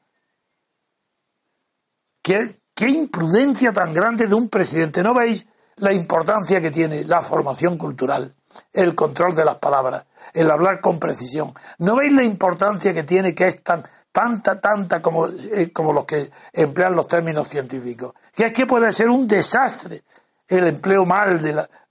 [2.21, 5.03] ¿Qué, qué imprudencia tan grande de un presidente.
[5.03, 8.33] ¿No veis la importancia que tiene la formación cultural?
[8.73, 11.53] el control de las palabras, el hablar con precisión.
[11.77, 16.05] ¿No veis la importancia que tiene que es tan, tanta, tanta como, eh, como los
[16.05, 18.13] que emplean los términos científicos?
[18.35, 20.01] Que es que puede ser un desastre
[20.47, 21.39] el empleo mal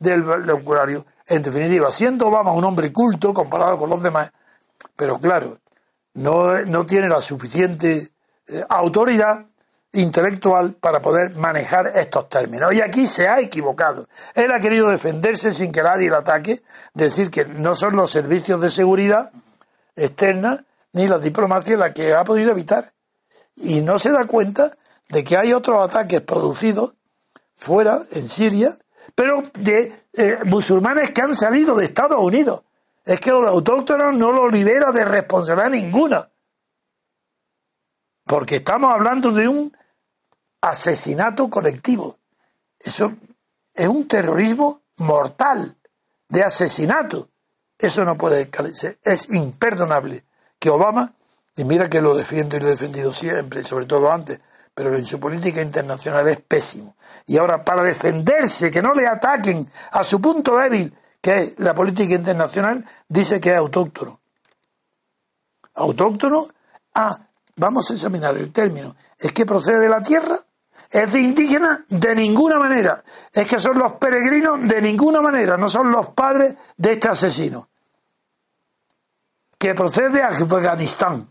[0.01, 1.07] del vocabulario.
[1.29, 4.33] En definitiva, siendo Obama un hombre culto comparado con los demás,
[4.97, 5.59] pero claro,
[6.15, 8.09] no, no tiene la suficiente
[8.49, 9.48] eh, autoridad
[9.93, 12.75] intelectual para poder manejar estos términos.
[12.75, 14.09] Y aquí se ha equivocado.
[14.35, 16.63] Él ha querido defenderse sin que nadie le ataque,
[16.95, 19.33] decir que no son los servicios de seguridad
[19.97, 22.93] externa ni la diplomacia la que ha podido evitar.
[23.57, 24.77] Y no se da cuenta
[25.09, 26.95] de que hay otros ataques producidos
[27.55, 28.71] fuera, en Siria,
[29.15, 32.63] pero de eh, musulmanes que han salido de Estados Unidos.
[33.05, 36.31] Es que los autóctonos no lo libera de responsabilidad ninguna.
[38.25, 39.73] Porque estamos hablando de un
[40.61, 42.19] asesinato colectivo.
[42.79, 43.13] Eso
[43.75, 45.77] es un terrorismo mortal
[46.29, 47.31] de asesinato.
[47.79, 48.99] Eso no puede ser.
[49.03, 50.25] Es imperdonable
[50.59, 51.15] que Obama,
[51.57, 54.41] y mira que lo defiendo y lo he defendido siempre, sobre todo antes,
[54.75, 56.97] pero en su política internacional es pésimo.
[57.27, 61.75] Y ahora, para defenderse, que no le ataquen a su punto débil, que es la
[61.75, 64.21] política internacional, dice que es autóctono.
[65.75, 66.49] ¿Autóctono?
[66.95, 68.97] Ah, vamos a examinar el término.
[69.19, 70.39] ¿Es que procede de la tierra?
[70.91, 71.85] ¿Es de indígena?
[71.89, 73.03] De ninguna manera.
[73.33, 74.67] ¿Es que son los peregrinos?
[74.67, 75.57] De ninguna manera.
[75.57, 77.69] No son los padres de este asesino.
[79.59, 81.31] Que procede de Afganistán.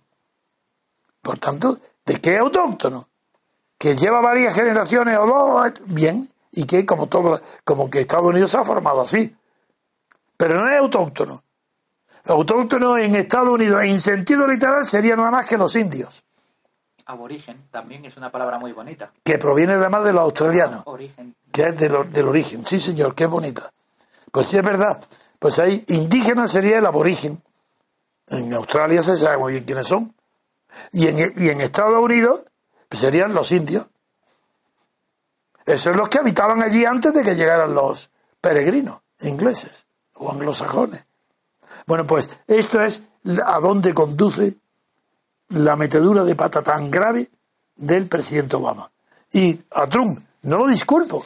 [1.21, 3.09] Por tanto, ¿de qué autóctono?
[3.77, 8.51] Que lleva varias generaciones o dos, bien, y que como todo, como que Estados Unidos
[8.51, 9.35] se ha formado así.
[10.35, 11.43] Pero no es autóctono.
[12.25, 16.26] Autóctono en Estados Unidos, en sentido literal, sería nada más que los indios
[17.07, 19.11] aborigen también es una palabra muy bonita.
[19.23, 20.83] Que proviene además de los australianos.
[20.85, 21.35] Origen.
[21.51, 22.65] Que es del origen.
[22.65, 23.71] Sí, señor, qué bonita.
[24.31, 25.01] Pues sí, es verdad.
[25.39, 27.41] Pues ahí, indígena sería el aborigen.
[28.27, 30.13] En Australia se sabe muy bien quiénes son.
[30.91, 32.45] Y en, y en Estados Unidos
[32.89, 33.87] pues serían los indios.
[35.65, 41.05] Esos son los que habitaban allí antes de que llegaran los peregrinos ingleses o anglosajones.
[41.85, 43.03] Bueno, pues esto es
[43.45, 44.57] a dónde conduce
[45.49, 47.29] la metedura de pata tan grave
[47.75, 48.91] del presidente Obama.
[49.31, 51.23] Y a Trump no lo disculpo.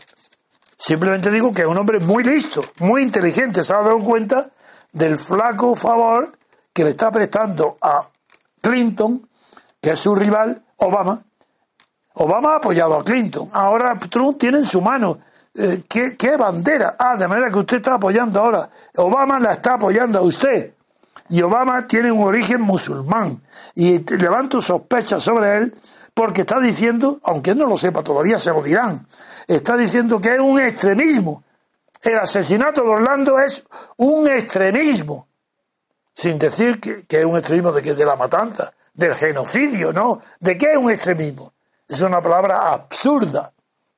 [0.77, 3.63] Simplemente digo que es un hombre muy listo, muy inteligente.
[3.63, 4.49] Se ha dado cuenta
[4.91, 6.31] del flaco favor
[6.73, 8.09] que le está prestando a
[8.61, 9.27] Clinton,
[9.79, 11.23] que es su rival, Obama.
[12.13, 13.49] Obama ha apoyado a Clinton.
[13.53, 15.19] Ahora Trump tiene en su mano
[15.53, 16.95] eh, ¿qué, ¿qué, bandera?
[16.97, 18.69] Ah, de manera que usted está apoyando ahora.
[18.97, 20.73] Obama la está apoyando a usted.
[21.31, 23.41] Y Obama tiene un origen musulmán.
[23.73, 25.73] Y levanto sospechas sobre él
[26.13, 29.07] porque está diciendo, aunque no lo sepa todavía, se lo dirán,
[29.47, 31.45] está diciendo que es un extremismo.
[32.01, 33.65] El asesinato de Orlando es
[33.95, 35.29] un extremismo.
[36.13, 40.19] Sin decir que, es un extremismo de, que, de la matanza, del genocidio, no.
[40.37, 41.53] ¿De qué es un extremismo?
[41.87, 43.53] Es una palabra absurda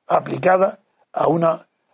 [0.06, 0.78] aplicada
[1.12, 1.44] a un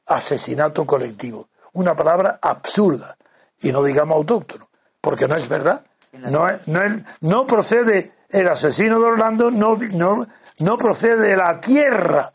[0.05, 1.49] asesinato colectivo.
[1.73, 3.17] Una palabra absurda.
[3.59, 4.70] Y no digamos autóctono
[5.01, 5.85] porque no es verdad.
[6.13, 6.81] No, no,
[7.21, 10.27] no procede el asesino de Orlando, no, no,
[10.59, 12.33] no procede de la tierra,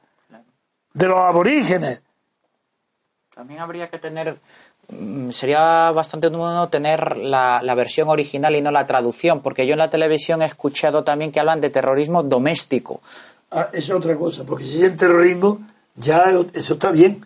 [0.94, 2.02] de los aborígenes.
[3.34, 4.40] También habría que tener
[4.88, 9.74] mm, sería bastante bueno tener la, la, versión original y no la traducción, porque yo
[9.74, 13.02] en la televisión he escuchado también que hablan de terrorismo doméstico.
[13.52, 15.60] Ah, es otra cosa, porque si es terrorismo,
[15.96, 17.26] ya eso está bien.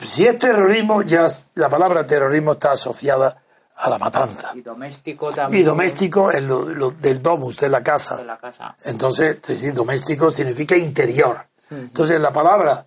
[0.00, 3.41] Si es terrorismo, ya la palabra terrorismo está asociada
[3.82, 4.52] a la matanza.
[4.54, 5.62] Y doméstico también.
[5.62, 8.16] Y doméstico es lo, del domus, de la casa.
[8.16, 8.76] De la casa.
[8.84, 11.46] Entonces, decir, doméstico significa interior.
[11.70, 12.84] Entonces, la palabra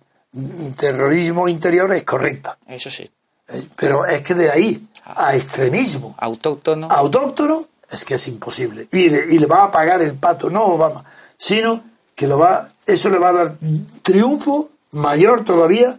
[0.76, 2.56] terrorismo interior es correcta.
[2.66, 3.10] Eso sí.
[3.48, 6.14] Eh, pero es que de ahí a extremismo.
[6.18, 6.88] Autóctono.
[6.90, 8.88] Autóctono es que es imposible.
[8.90, 11.04] Y le, y le va a pagar el pato, no Obama,
[11.36, 11.82] sino
[12.14, 13.56] que lo va, eso le va a dar
[14.02, 15.98] triunfo mayor todavía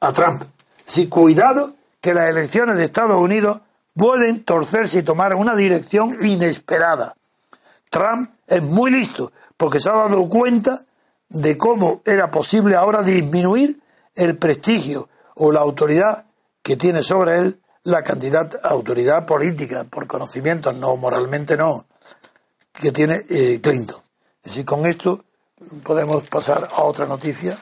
[0.00, 0.44] a Trump.
[0.86, 3.60] Si cuidado que las elecciones de Estados Unidos
[3.94, 7.14] pueden torcerse y tomar una dirección inesperada.
[7.90, 10.84] Trump es muy listo porque se ha dado cuenta
[11.28, 13.80] de cómo era posible ahora disminuir
[14.14, 16.26] el prestigio o la autoridad
[16.62, 21.86] que tiene sobre él la cantidad autoridad política, por conocimiento, no moralmente no,
[22.72, 24.00] que tiene eh, Clinton.
[24.42, 25.24] Así con esto
[25.82, 27.58] podemos pasar a otra noticia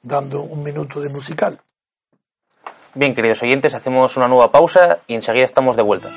[0.00, 1.60] dando un minuto de musical.
[2.94, 6.08] Bien, queridos oyentes, hacemos una nueva pausa y enseguida estamos de vuelta.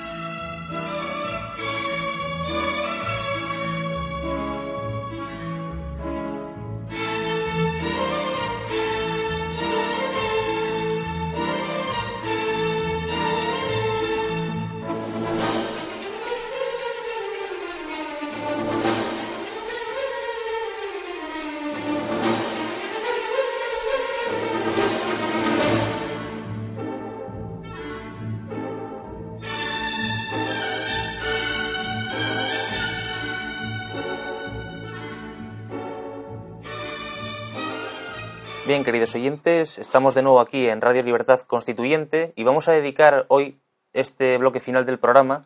[38.91, 43.57] Queridos oyentes, estamos de nuevo aquí en Radio Libertad Constituyente y vamos a dedicar hoy
[43.93, 45.45] este bloque final del programa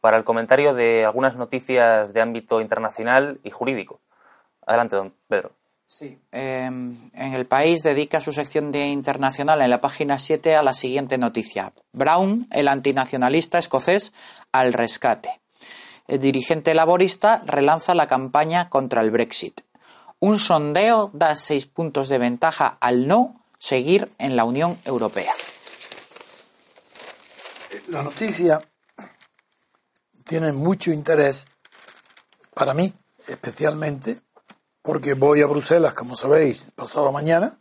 [0.00, 4.00] para el comentario de algunas noticias de ámbito internacional y jurídico.
[4.66, 5.50] Adelante, don Pedro.
[5.86, 6.18] Sí.
[6.32, 10.72] Em, en el país dedica su sección de internacional en la página 7 a la
[10.72, 11.74] siguiente noticia.
[11.92, 14.14] Brown, el antinacionalista escocés,
[14.52, 15.42] al rescate.
[16.08, 19.60] El dirigente laborista relanza la campaña contra el Brexit.
[20.18, 25.32] Un sondeo da seis puntos de ventaja al no seguir en la Unión Europea.
[27.88, 28.60] La noticia
[30.24, 31.46] tiene mucho interés
[32.54, 32.92] para mí,
[33.28, 34.20] especialmente,
[34.82, 37.58] porque voy a Bruselas, como sabéis, pasado mañana,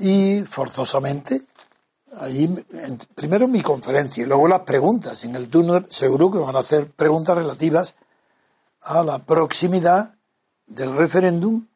[0.00, 1.42] y forzosamente,
[2.20, 2.48] ahí,
[3.14, 5.24] primero mi conferencia y luego las preguntas.
[5.24, 7.96] En el turno seguro que van a hacer preguntas relativas
[8.80, 10.17] a la proximidad
[10.68, 11.66] del referéndum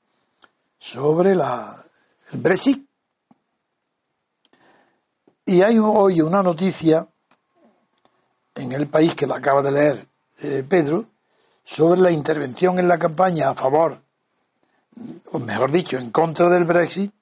[0.79, 1.77] sobre la,
[2.33, 2.87] el Brexit.
[5.45, 7.07] Y hay hoy una noticia
[8.55, 10.09] en el país que la acaba de leer
[10.41, 11.07] eh, Pedro
[11.65, 14.03] sobre la intervención en la campaña a favor,
[15.31, 17.13] o mejor dicho, en contra del Brexit,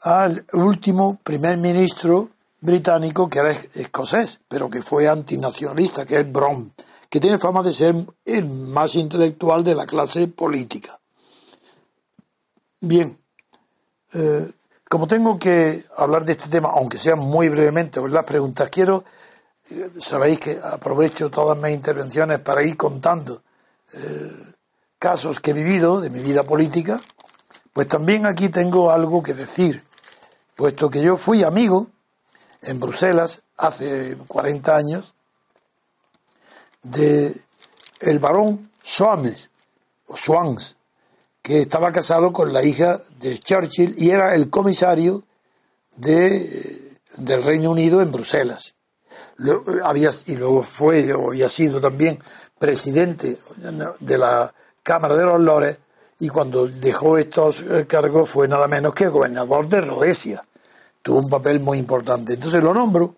[0.00, 2.30] al último primer ministro
[2.60, 6.70] británico que era escocés, pero que fue antinacionalista, que es Brom
[7.12, 7.94] que tiene fama de ser
[8.24, 10.98] el más intelectual de la clase política.
[12.80, 13.18] Bien,
[14.14, 14.50] eh,
[14.88, 19.04] como tengo que hablar de este tema, aunque sea muy brevemente, o las preguntas, quiero,
[19.68, 23.42] eh, sabéis que aprovecho todas mis intervenciones para ir contando
[23.92, 24.54] eh,
[24.98, 26.98] casos que he vivido de mi vida política,
[27.74, 29.84] pues también aquí tengo algo que decir,
[30.56, 31.88] puesto que yo fui amigo
[32.62, 35.14] en Bruselas hace 40 años
[36.82, 37.34] de
[38.00, 39.50] el barón Swans,
[40.06, 40.76] o Swans,
[41.40, 45.24] que estaba casado con la hija de Churchill y era el comisario
[45.96, 48.76] de, del Reino Unido en Bruselas.
[49.84, 52.18] había, y luego fue, o había sido también
[52.58, 53.38] presidente
[54.00, 55.80] de la Cámara de los Lores
[56.18, 60.44] y cuando dejó estos eh, cargos fue nada menos que gobernador de Rhodesia.
[61.02, 62.34] Tuvo un papel muy importante.
[62.34, 63.16] Entonces lo nombro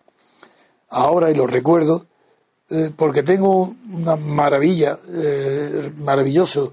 [0.89, 2.07] ahora y lo recuerdo
[2.71, 6.73] eh, porque tengo una maravilla, eh, maravilloso,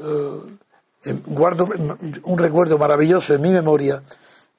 [0.00, 1.68] eh, guardo
[2.22, 4.02] un recuerdo maravilloso en mi memoria,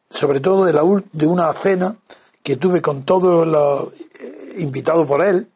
[0.10, 0.82] sobre todo de, la,
[1.14, 1.96] de una cena
[2.44, 3.94] que tuve con todos los
[4.58, 5.50] invitados por él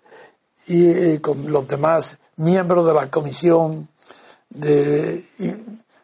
[0.68, 3.90] y con los demás miembros de la comisión
[4.50, 5.24] de,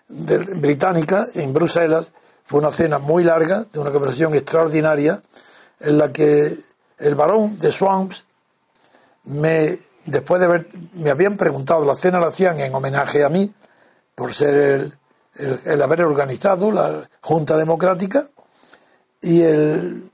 [0.10, 2.12] británica en Bruselas.
[2.44, 5.22] Fue una cena muy larga, de una conversación extraordinaria,
[5.80, 6.58] en la que
[7.00, 8.26] el barón de Swamps
[9.26, 13.54] me, después de haber, me habían preguntado, la cena la hacían en homenaje a mí,
[14.14, 14.92] por ser
[15.36, 18.30] el, haber organizado la Junta Democrática,
[19.22, 20.12] y el,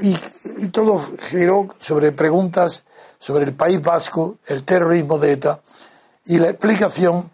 [0.00, 2.84] y, todo giró sobre preguntas
[3.18, 5.60] sobre el País Vasco, el terrorismo de ETA
[6.26, 7.30] y la explicación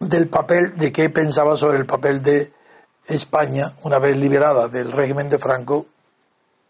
[0.00, 2.52] del papel, de qué pensaba sobre el papel de
[3.06, 5.86] España, una vez liberada del régimen de Franco,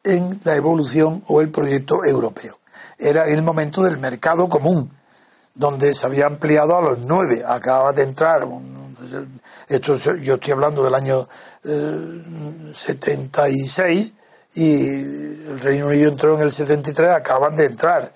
[0.04, 2.57] en la evolución o el proyecto europeo.
[2.98, 4.92] Era el momento del mercado común,
[5.54, 7.44] donde se había ampliado a los nueve.
[7.46, 8.40] Acaba de entrar,
[9.68, 11.28] esto yo estoy hablando del año
[12.72, 14.14] 76 eh,
[14.54, 14.88] y
[15.50, 18.12] el Reino Unido entró en el 73, acaban de entrar.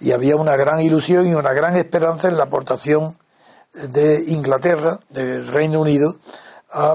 [0.00, 3.16] Y había una gran ilusión y una gran esperanza en la aportación
[3.72, 6.16] de Inglaterra, del Reino Unido,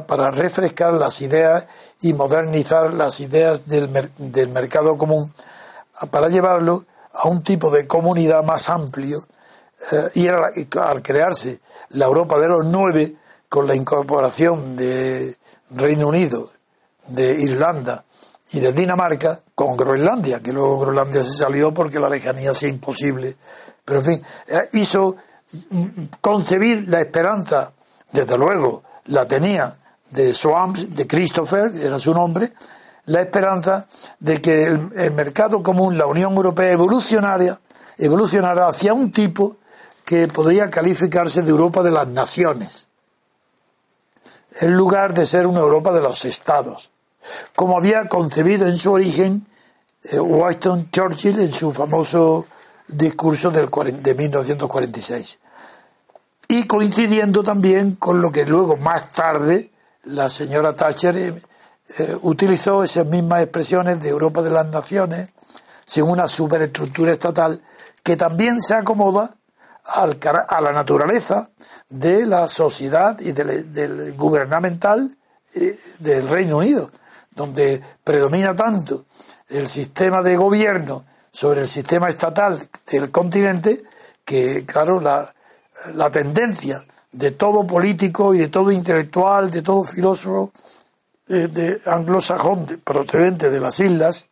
[0.07, 1.67] para refrescar las ideas
[2.01, 5.33] y modernizar las ideas del, del mercado común,
[6.11, 9.19] para llevarlo a un tipo de comunidad más amplio.
[9.91, 11.59] Eh, y al crearse
[11.89, 13.15] la Europa de los nueve,
[13.49, 15.35] con la incorporación de
[15.71, 16.51] Reino Unido,
[17.07, 18.05] de Irlanda
[18.53, 23.35] y de Dinamarca, con Groenlandia, que luego Groenlandia se salió porque la lejanía sea imposible.
[23.83, 25.15] Pero en fin, eh, hizo
[26.21, 27.73] concebir la esperanza,
[28.11, 29.77] desde luego la tenía
[30.11, 32.53] de Swamps, de Christopher, era su nombre,
[33.05, 33.87] la esperanza
[34.19, 37.59] de que el, mercado común, la Unión Europea evolucionara,
[37.97, 39.57] evolucionara hacia un tipo
[40.05, 42.89] que podría calificarse de Europa de las naciones,
[44.59, 46.91] en lugar de ser una Europa de los estados,
[47.55, 49.47] como había concebido en su origen
[50.03, 52.45] eh, Winston Churchill en su famoso
[52.87, 53.69] discurso del,
[54.01, 55.39] de 1946.
[56.47, 59.71] Y coincidiendo también con lo que luego, más tarde,
[60.03, 61.41] la señora Thatcher
[61.97, 65.29] eh, utilizó esas mismas expresiones de Europa de las Naciones,
[65.85, 67.61] sin una superestructura estatal,
[68.03, 69.35] que también se acomoda
[69.83, 70.17] al,
[70.47, 71.49] a la naturaleza
[71.89, 75.17] de la sociedad y del, del gubernamental
[75.53, 76.89] eh, del Reino Unido,
[77.35, 79.05] donde predomina tanto
[79.49, 83.83] el sistema de gobierno sobre el sistema estatal del continente,
[84.23, 85.33] que claro, la,
[85.93, 90.53] la tendencia de todo político y de todo intelectual, de todo filósofo
[91.31, 94.29] de anglosajón procedente de las islas,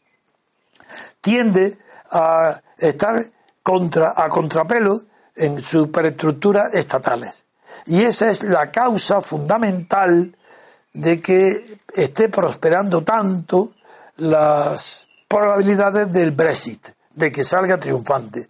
[1.22, 1.78] tiende
[2.12, 3.26] a estar
[3.64, 5.02] contra, a contrapelo
[5.36, 7.46] en superestructuras estatales.
[7.86, 10.36] Y esa es la causa fundamental
[10.94, 13.74] de que esté prosperando tanto
[14.18, 18.50] las probabilidades del Brexit, de que salga triunfante.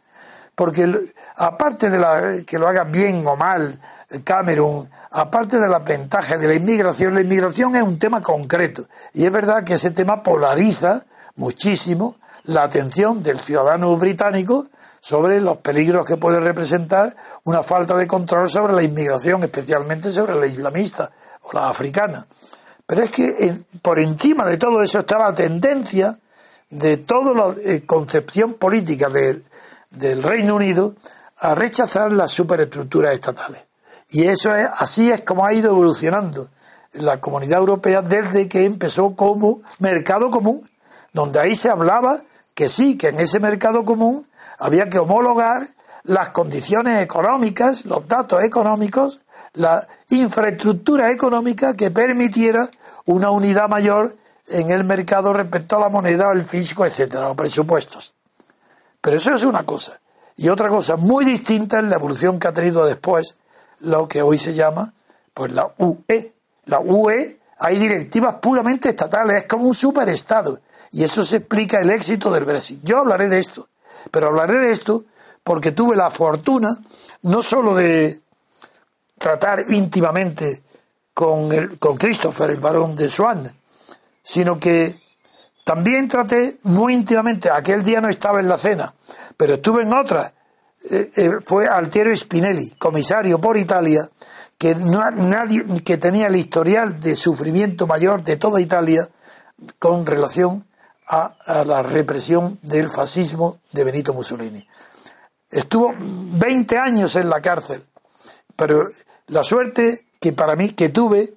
[0.55, 3.79] Porque aparte de la, que lo haga bien o mal
[4.23, 8.87] Cameron, aparte de las ventajas de la inmigración, la inmigración es un tema concreto.
[9.13, 11.05] Y es verdad que ese tema polariza
[11.35, 14.65] muchísimo la atención del ciudadano británico
[14.99, 20.39] sobre los peligros que puede representar una falta de control sobre la inmigración, especialmente sobre
[20.39, 21.11] la islamista
[21.43, 22.25] o la africana.
[22.87, 26.19] Pero es que por encima de todo eso está la tendencia
[26.71, 30.95] de toda la eh, concepción política del Reino Unido
[31.37, 33.68] a rechazar las superestructuras estatales.
[34.09, 36.49] Y eso es, así es como ha ido evolucionando
[36.93, 40.67] la comunidad europea desde que empezó como mercado común,
[41.13, 42.17] donde ahí se hablaba
[42.55, 45.67] que sí, que en ese mercado común había que homologar
[46.03, 49.21] las condiciones económicas, los datos económicos,
[49.53, 52.67] la infraestructura económica que permitiera
[53.05, 58.15] una unidad mayor en el mercado respecto a la moneda, el físico, etcétera, los presupuestos.
[59.01, 59.99] Pero eso es una cosa.
[60.35, 63.37] Y otra cosa muy distinta es la evolución que ha tenido después
[63.81, 64.93] lo que hoy se llama
[65.33, 66.33] pues la UE.
[66.65, 70.59] La UE hay directivas puramente estatales, es como un superestado.
[70.91, 72.81] Y eso se explica el éxito del Brexit.
[72.83, 73.67] Yo hablaré de esto,
[74.11, 75.05] pero hablaré de esto
[75.43, 76.77] porque tuve la fortuna
[77.23, 78.21] no solo de
[79.17, 80.63] tratar íntimamente
[81.13, 83.51] con, el, con Christopher, el varón de Swan,
[84.21, 85.01] sino que
[85.65, 88.93] también traté muy íntimamente, aquel día no estaba en la cena,
[89.37, 90.33] pero estuve en otra,
[90.81, 94.09] eh, eh, fue Altiero Spinelli, comisario por Italia,
[94.57, 99.07] que, nadie, que tenía el historial de sufrimiento mayor de toda Italia
[99.77, 100.65] con relación
[101.07, 104.65] a, la represión del fascismo de Benito Mussolini.
[105.49, 107.85] Estuvo 20 años en la cárcel,
[108.55, 108.89] pero
[109.27, 111.33] la suerte que para mí que tuve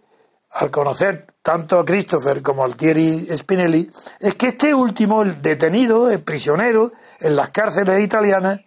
[0.50, 3.90] al conocer tanto a Christopher como a Altieri Spinelli
[4.20, 8.60] es que este último, el detenido, el prisionero en las cárceles italianas,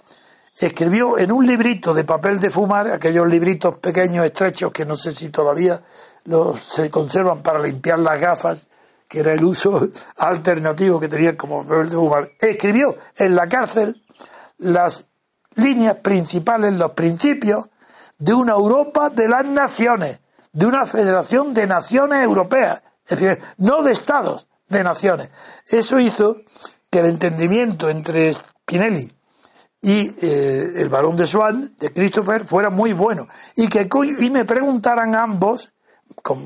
[0.57, 5.11] escribió en un librito de papel de fumar, aquellos libritos pequeños, estrechos, que no sé
[5.11, 5.81] si todavía
[6.25, 8.67] los, se conservan para limpiar las gafas,
[9.07, 14.01] que era el uso alternativo que tenía como papel de fumar, escribió en la cárcel
[14.59, 15.05] las
[15.55, 17.65] líneas principales, los principios
[18.17, 20.21] de una Europa de las naciones,
[20.53, 25.29] de una federación de naciones europeas, es decir, no de estados, de naciones.
[25.67, 26.37] Eso hizo
[26.89, 29.15] que el entendimiento entre Spinelli
[29.85, 33.27] y eh, el varón de Swan, de Christopher, fuera muy bueno.
[33.55, 33.87] Y que
[34.19, 35.73] y me preguntaran ambos,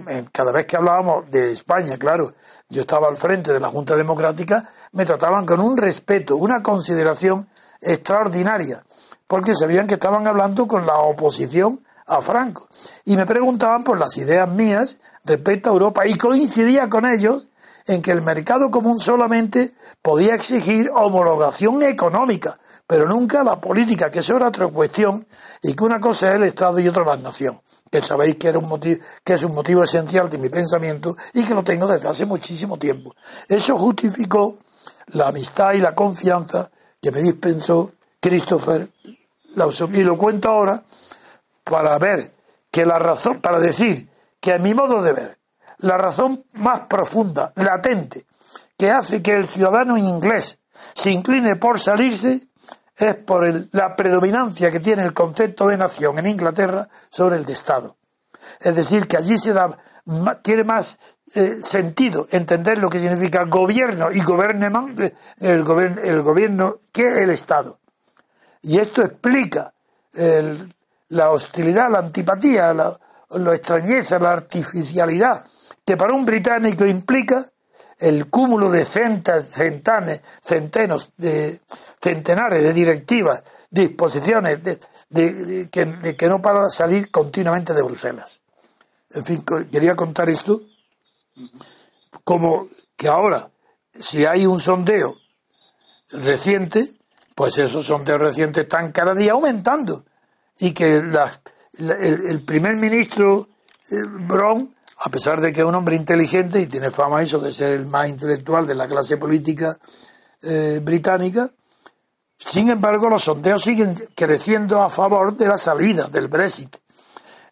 [0.09, 2.33] eh, cada vez que hablábamos de España, claro,
[2.67, 7.47] yo estaba al frente de la Junta Democrática, me trataban con un respeto, una consideración
[7.79, 8.83] extraordinaria,
[9.25, 12.67] porque sabían que estaban hablando con la oposición a Franco.
[13.05, 17.47] Y me preguntaban por las ideas mías respecto a Europa y coincidía con ellos
[17.87, 19.71] en que el mercado común solamente
[20.01, 22.59] podía exigir homologación económica,
[22.89, 25.23] pero nunca la política, que era otra cuestión,
[25.61, 28.57] y que una cosa es el Estado y otra la nación, que sabéis que, era
[28.57, 32.07] un motivo, que es un motivo esencial de mi pensamiento y que lo tengo desde
[32.07, 33.13] hace muchísimo tiempo.
[33.47, 34.57] Eso justificó
[35.09, 38.89] la amistad y la confianza que me dispensó Christopher
[39.93, 40.83] y lo cuento ahora
[41.63, 42.33] para ver
[42.71, 44.09] que la razón, para decir
[44.39, 45.37] que a mi modo de ver,
[45.77, 48.25] la razón más profunda, latente,
[48.75, 50.57] que hace que el ciudadano inglés
[50.95, 52.48] se incline por salirse
[52.99, 57.53] es por la predominancia que tiene el concepto de nación en Inglaterra sobre el de
[57.53, 57.95] Estado.
[58.59, 59.69] Es decir, que allí se da,
[60.41, 60.99] tiene más
[61.33, 67.29] eh, sentido entender lo que significa gobierno y eh, el, gobierno, el gobierno que el
[67.29, 67.79] Estado.
[68.61, 69.73] Y esto explica
[71.09, 72.99] la hostilidad, la antipatía, la,
[73.53, 75.45] extrañeza, la artificialidad
[75.85, 77.45] que para un británico implica
[77.99, 81.61] el cúmulo de centenares, centenos de
[82.01, 88.41] centenares de directivas, disposiciones de, que, que, no para salir continuamente de Bruselas.
[89.11, 90.61] En fin, quería contar esto
[92.23, 93.49] como que ahora,
[93.97, 95.15] si hay un sondeo
[96.11, 96.93] reciente,
[97.35, 100.05] pues esos sondeos recientes están cada día aumentando
[100.59, 103.47] y que el, primer ministro
[103.89, 103.95] eh,
[104.27, 107.73] Brown, a pesar de que es un hombre inteligente y tiene fama eso de ser
[107.73, 109.79] el más intelectual de la clase política
[110.41, 111.49] eh, británica,
[112.37, 116.75] sin embargo los sondeos siguen creciendo a favor de la salida del Brexit.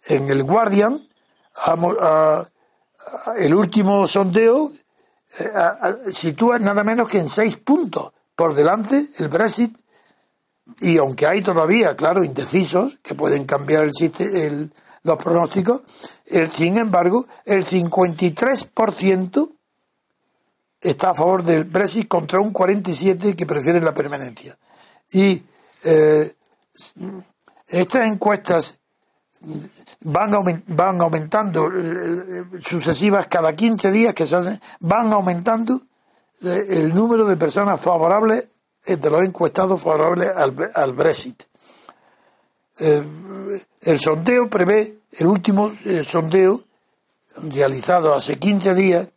[0.06, 1.08] En el Guardian,
[3.38, 4.72] el último sondeo
[5.39, 9.78] eh, sitúa nada menos que en seis puntos por delante el Brexit
[10.80, 14.72] y aunque hay todavía, claro, indecisos que pueden cambiar el,
[15.04, 15.82] los pronósticos,
[16.28, 19.51] el, sin embargo, el 53%
[20.82, 24.57] está a favor del Brexit contra un 47% que prefiere la permanencia.
[25.11, 25.43] Y
[25.84, 26.32] eh,
[27.67, 28.80] estas encuestas
[30.01, 35.82] van, van aumentando eh, sucesivas cada 15 días que se hacen, van aumentando
[36.41, 38.47] el número de personas favorables
[38.86, 41.43] de los encuestados favorables al, Brexit.
[42.80, 43.03] Eh,
[43.82, 46.61] el sondeo prevé, el último eh, sondeo
[47.41, 49.09] realizado hace 15 días,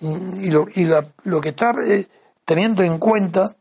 [0.00, 0.88] y lo, y
[1.24, 2.06] lo que está eh,
[2.44, 3.56] teniendo en cuenta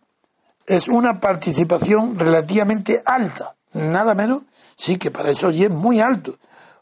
[0.66, 4.43] es una participación relativamente alta, nada menos,
[4.76, 6.38] sí que para eso ya es muy alto.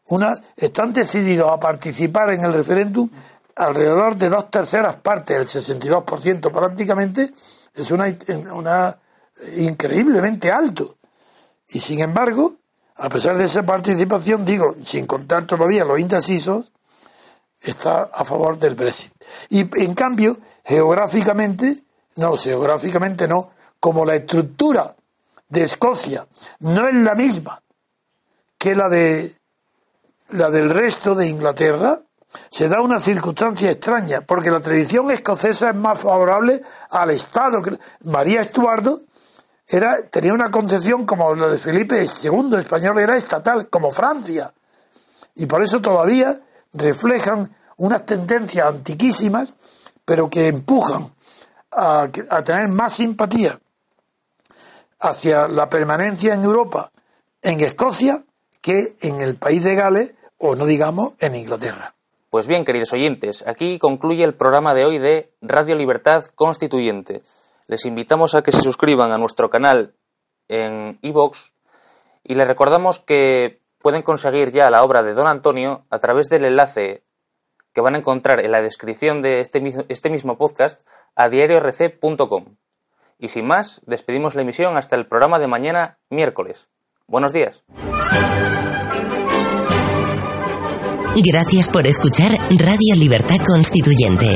[0.07, 3.09] Una, están decididos a participar en el referéndum
[3.55, 7.29] alrededor de dos terceras partes, el 62% prácticamente,
[7.75, 8.05] es una,
[8.53, 8.97] una
[9.57, 10.98] increíblemente alto.
[11.69, 12.53] Y sin embargo,
[12.95, 16.71] a pesar de esa participación, digo, sin contar todavía los indecisos,
[17.61, 19.13] está a favor del Brexit.
[19.49, 21.83] Y en cambio, geográficamente,
[22.15, 24.95] no, geográficamente no, como la estructura
[25.47, 26.27] de Escocia
[26.59, 27.61] no es la misma
[28.57, 29.39] que la de
[30.29, 31.97] la del resto de Inglaterra,
[32.49, 36.61] se da una circunstancia extraña, porque la tradición escocesa es más favorable
[36.91, 37.61] al Estado.
[38.03, 39.01] María Estuardo
[39.69, 44.51] era, tenía una concepción como la de Felipe II español, era estatal, como Francia.
[45.35, 46.41] Y por eso todavía
[46.73, 49.55] reflejan unas tendencias antiquísimas,
[50.03, 51.13] pero que empujan
[51.71, 53.59] a, a tener más simpatía
[54.99, 56.91] hacia la permanencia en Europa,
[57.41, 58.23] en Escocia,
[58.61, 61.93] que en el país de Gales, o no digamos en Inglaterra.
[62.29, 67.21] Pues bien, queridos oyentes, aquí concluye el programa de hoy de Radio Libertad Constituyente.
[67.69, 69.93] Les invitamos a que se suscriban a nuestro canal
[70.47, 71.51] en iVoox
[72.23, 76.45] y les recordamos que pueden conseguir ya la obra de Don Antonio a través del
[76.45, 77.03] enlace
[77.71, 80.81] que van a encontrar en la descripción de este este mismo podcast
[81.15, 82.55] a diariorc.com.
[83.19, 86.69] Y sin más, despedimos la emisión hasta el programa de mañana miércoles.
[87.05, 87.63] Buenos días.
[91.15, 94.35] Gracias por escuchar Radio Libertad Constituyente.